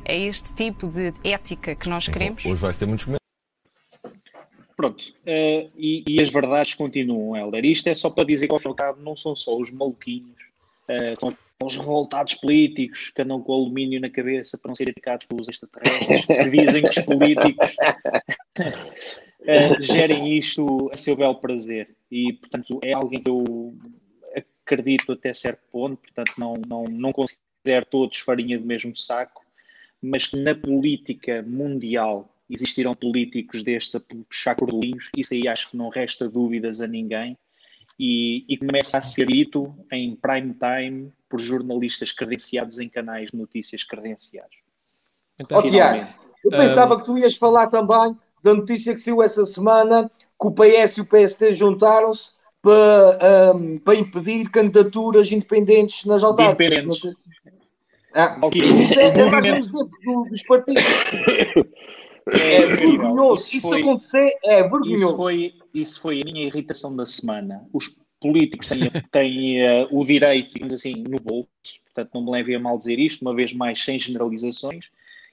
[0.06, 2.46] É este tipo de ética que nós queremos?
[2.46, 3.08] Hoje vai ter muitos
[4.80, 7.66] Pronto, uh, e, e, as verdades continuam, Helder.
[7.66, 10.38] Isto é só para dizer que, ao cabo, não são só os maluquinhos,
[10.88, 15.28] uh, são os revoltados políticos que andam com alumínio na cabeça para não serem atacados
[15.28, 17.76] pelos extraterrestres, que dizem que os políticos
[19.42, 21.90] uh, gerem isto a seu belo prazer.
[22.10, 23.76] E, portanto, é alguém que eu
[24.70, 29.44] acredito até certo ponto, portanto, não, não, não considero todos farinha do mesmo saco,
[30.02, 35.78] mas que na política mundial existiram políticos destes a puxar cordelinhos, isso aí acho que
[35.78, 37.38] não resta dúvidas a ninguém.
[38.00, 43.38] E, e, começa a ser dito em prime time por jornalistas credenciados em canais de
[43.38, 44.56] notícias credenciados.
[45.38, 46.08] Então, oh, Tiago,
[46.46, 46.98] eu pensava um...
[47.00, 51.02] que tu ias falar também da notícia que saiu essa semana que o PS e
[51.02, 57.00] o PSD juntaram-se para, um, para impedir candidaturas independentes nas autárquicas.
[57.00, 57.10] Se...
[58.14, 60.84] Ah, isso é, é mais um exemplo dos partidos.
[62.32, 63.48] É, é vergonhoso.
[63.48, 64.94] Isso, isso foi, acontecer é vergonhoso.
[64.94, 67.68] Isso foi, isso foi a minha irritação da semana.
[67.74, 71.50] Os políticos têm, têm uh, o direito, digamos assim, no bolso,
[71.86, 74.86] portanto não me levem a mal dizer isto, uma vez mais sem generalizações,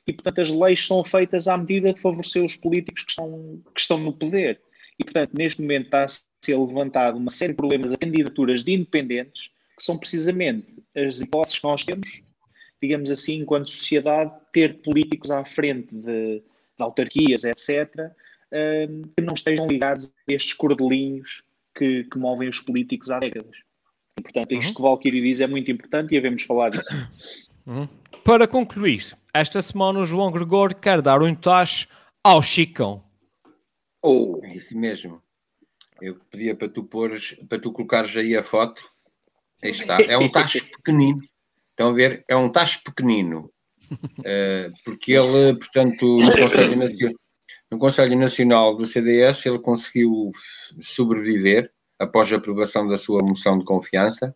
[0.07, 3.81] e, portanto, as leis são feitas à medida de favorecer os políticos que estão, que
[3.81, 4.61] estão no poder.
[4.99, 8.73] E, portanto, neste momento está a ser levantado uma série de problemas a candidaturas de
[8.73, 12.23] independentes, que são precisamente as hipóteses que nós temos,
[12.81, 16.43] digamos assim, enquanto sociedade, ter políticos à frente de, de
[16.79, 18.11] autarquias, etc.,
[18.53, 21.43] um, que não estejam ligados a estes cordelinhos
[21.75, 23.57] que, que movem os políticos há décadas.
[24.19, 24.75] E, portanto, isto uhum.
[24.75, 26.87] que o Valkyrie diz é muito importante e havemos falar disso.
[27.67, 27.89] Uhum.
[28.23, 31.89] Para concluir, esta semana o João Gregor quer dar um tacho
[32.23, 33.03] ao Chicão.
[34.03, 34.41] Oh.
[34.43, 35.23] É isso mesmo.
[36.01, 38.83] Eu pedia para tu pôres, para tu colocares aí a foto.
[39.63, 39.99] Aí está.
[40.03, 41.21] É um tacho pequenino.
[41.71, 42.25] Estão a ver?
[42.29, 43.51] É um tacho pequenino.
[43.91, 47.15] Uh, porque ele, portanto, no Conselho, Nacional,
[47.71, 50.33] no Conselho Nacional do CDS, ele conseguiu
[50.81, 54.35] sobreviver após a aprovação da sua moção de confiança,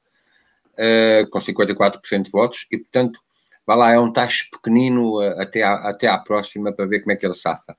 [0.74, 3.20] uh, com 54% de votos, e, portanto,
[3.66, 7.12] vá lá, é um tacho pequenino uh, até, à, até à próxima para ver como
[7.12, 7.76] é que ele safa.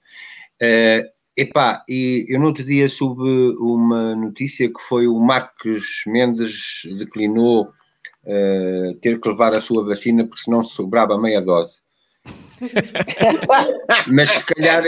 [0.62, 6.82] Uh, epá, e eu no outro dia soube uma notícia que foi o Marcos Mendes
[6.98, 11.82] declinou uh, ter que levar a sua vacina porque senão sobrava meia dose.
[14.08, 14.84] Mas se calhar,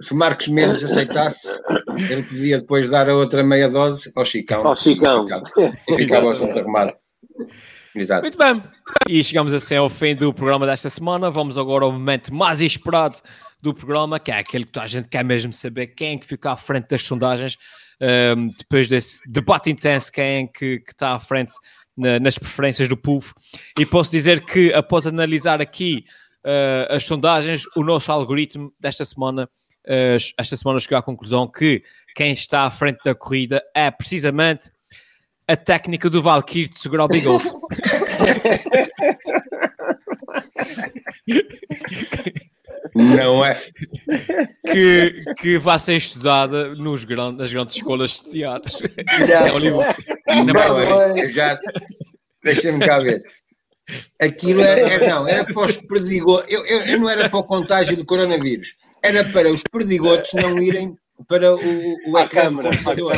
[0.00, 1.48] se o Marcos Mendes aceitasse,
[2.10, 4.66] ele podia depois dar a outra meia dose ao Chicão.
[4.66, 5.26] Ao Chicão.
[5.88, 6.94] E ficava o assunto arrumado.
[7.94, 8.22] Exato.
[8.22, 8.62] Muito bem.
[9.08, 11.30] E chegamos assim ao fim do programa desta semana.
[11.30, 13.18] Vamos agora ao momento mais esperado
[13.62, 16.52] do programa, que é aquele que a gente quer mesmo saber quem é que fica
[16.52, 17.56] à frente das sondagens.
[18.00, 21.52] Um, depois desse debate intenso, quem é que, que está à frente
[21.96, 23.34] na, nas preferências do povo.
[23.78, 26.04] E posso dizer que, após analisar aqui
[26.44, 29.48] uh, as sondagens, o nosso algoritmo desta semana,
[29.86, 31.82] uh, esta semana chegou à conclusão que
[32.14, 34.70] quem está à frente da corrida é precisamente
[35.46, 37.50] a técnica do Valkyrie de segurar o bigode.
[42.94, 43.60] Não é?
[44.70, 48.72] que, que vai ser estudada nos grandes, nas grandes escolas de teatro.
[49.26, 49.46] Já.
[49.46, 49.94] É Hollywood.
[50.52, 51.58] Não, é, já.
[52.42, 53.22] Deixa-me cá ver.
[54.20, 56.50] Aquilo era, não, era para os perdigotos.
[56.52, 60.58] Eu, eu, eu não era para o contágio do coronavírus, era para os perdigotos não
[60.62, 60.96] irem
[61.28, 61.60] para o,
[62.06, 63.16] o ecrã do computador.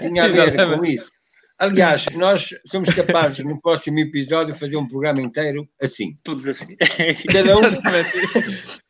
[0.00, 0.94] Tinha a ver com Exatamente.
[0.94, 1.12] isso.
[1.58, 6.18] Aliás, nós somos capazes no próximo episódio fazer um programa inteiro assim.
[6.24, 6.76] Tudo assim.
[7.32, 7.62] Cada um,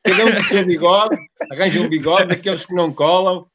[0.03, 1.17] cada um com o seu bigode,
[1.53, 3.47] arranja um bigode, daqueles que não colam.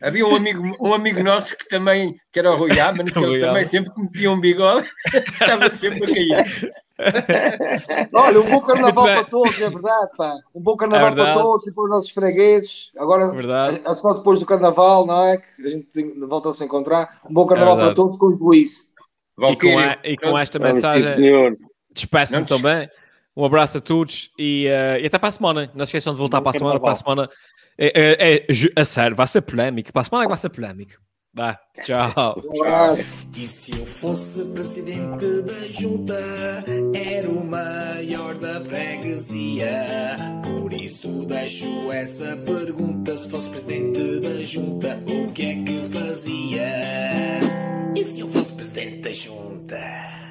[0.00, 3.40] Havia um amigo, um amigo nosso que também, que era o Rui Aman, que ele
[3.40, 4.88] também sempre que metia um bigode,
[5.32, 6.72] estava sempre a cair.
[8.12, 10.34] Olha, um bom carnaval para todos, é verdade, pá.
[10.54, 12.90] Um bom carnaval É para todos e para os nossos fregueses.
[12.98, 13.80] Agora, Verdade.
[13.84, 15.38] é só depois do carnaval, não é?
[15.38, 17.20] Que a gente tem- volta a se encontrar.
[17.28, 18.84] Um bom carnaval É para todos com juízo.
[19.40, 21.56] E com, a- e com esta mensagem,
[21.92, 22.88] despeço-me te- também.
[23.36, 25.70] Um abraço a todos e, eh, e até para a semana.
[25.72, 26.80] Não se esqueçam de voltar para a semana.
[26.80, 27.30] Para a semana
[27.78, 29.92] é, é, é a sério, vai ser polémico.
[29.92, 30.94] Para a semana é que vai ser polémico.
[31.38, 32.42] Vá, tchau.
[33.36, 36.18] E se eu fosse presidente da junta,
[36.92, 39.70] era o maior da freguesia.
[40.42, 46.68] Por isso deixo essa pergunta: se fosse presidente da junta, o que é que fazia?
[47.94, 50.27] E se eu fosse presidente da junta?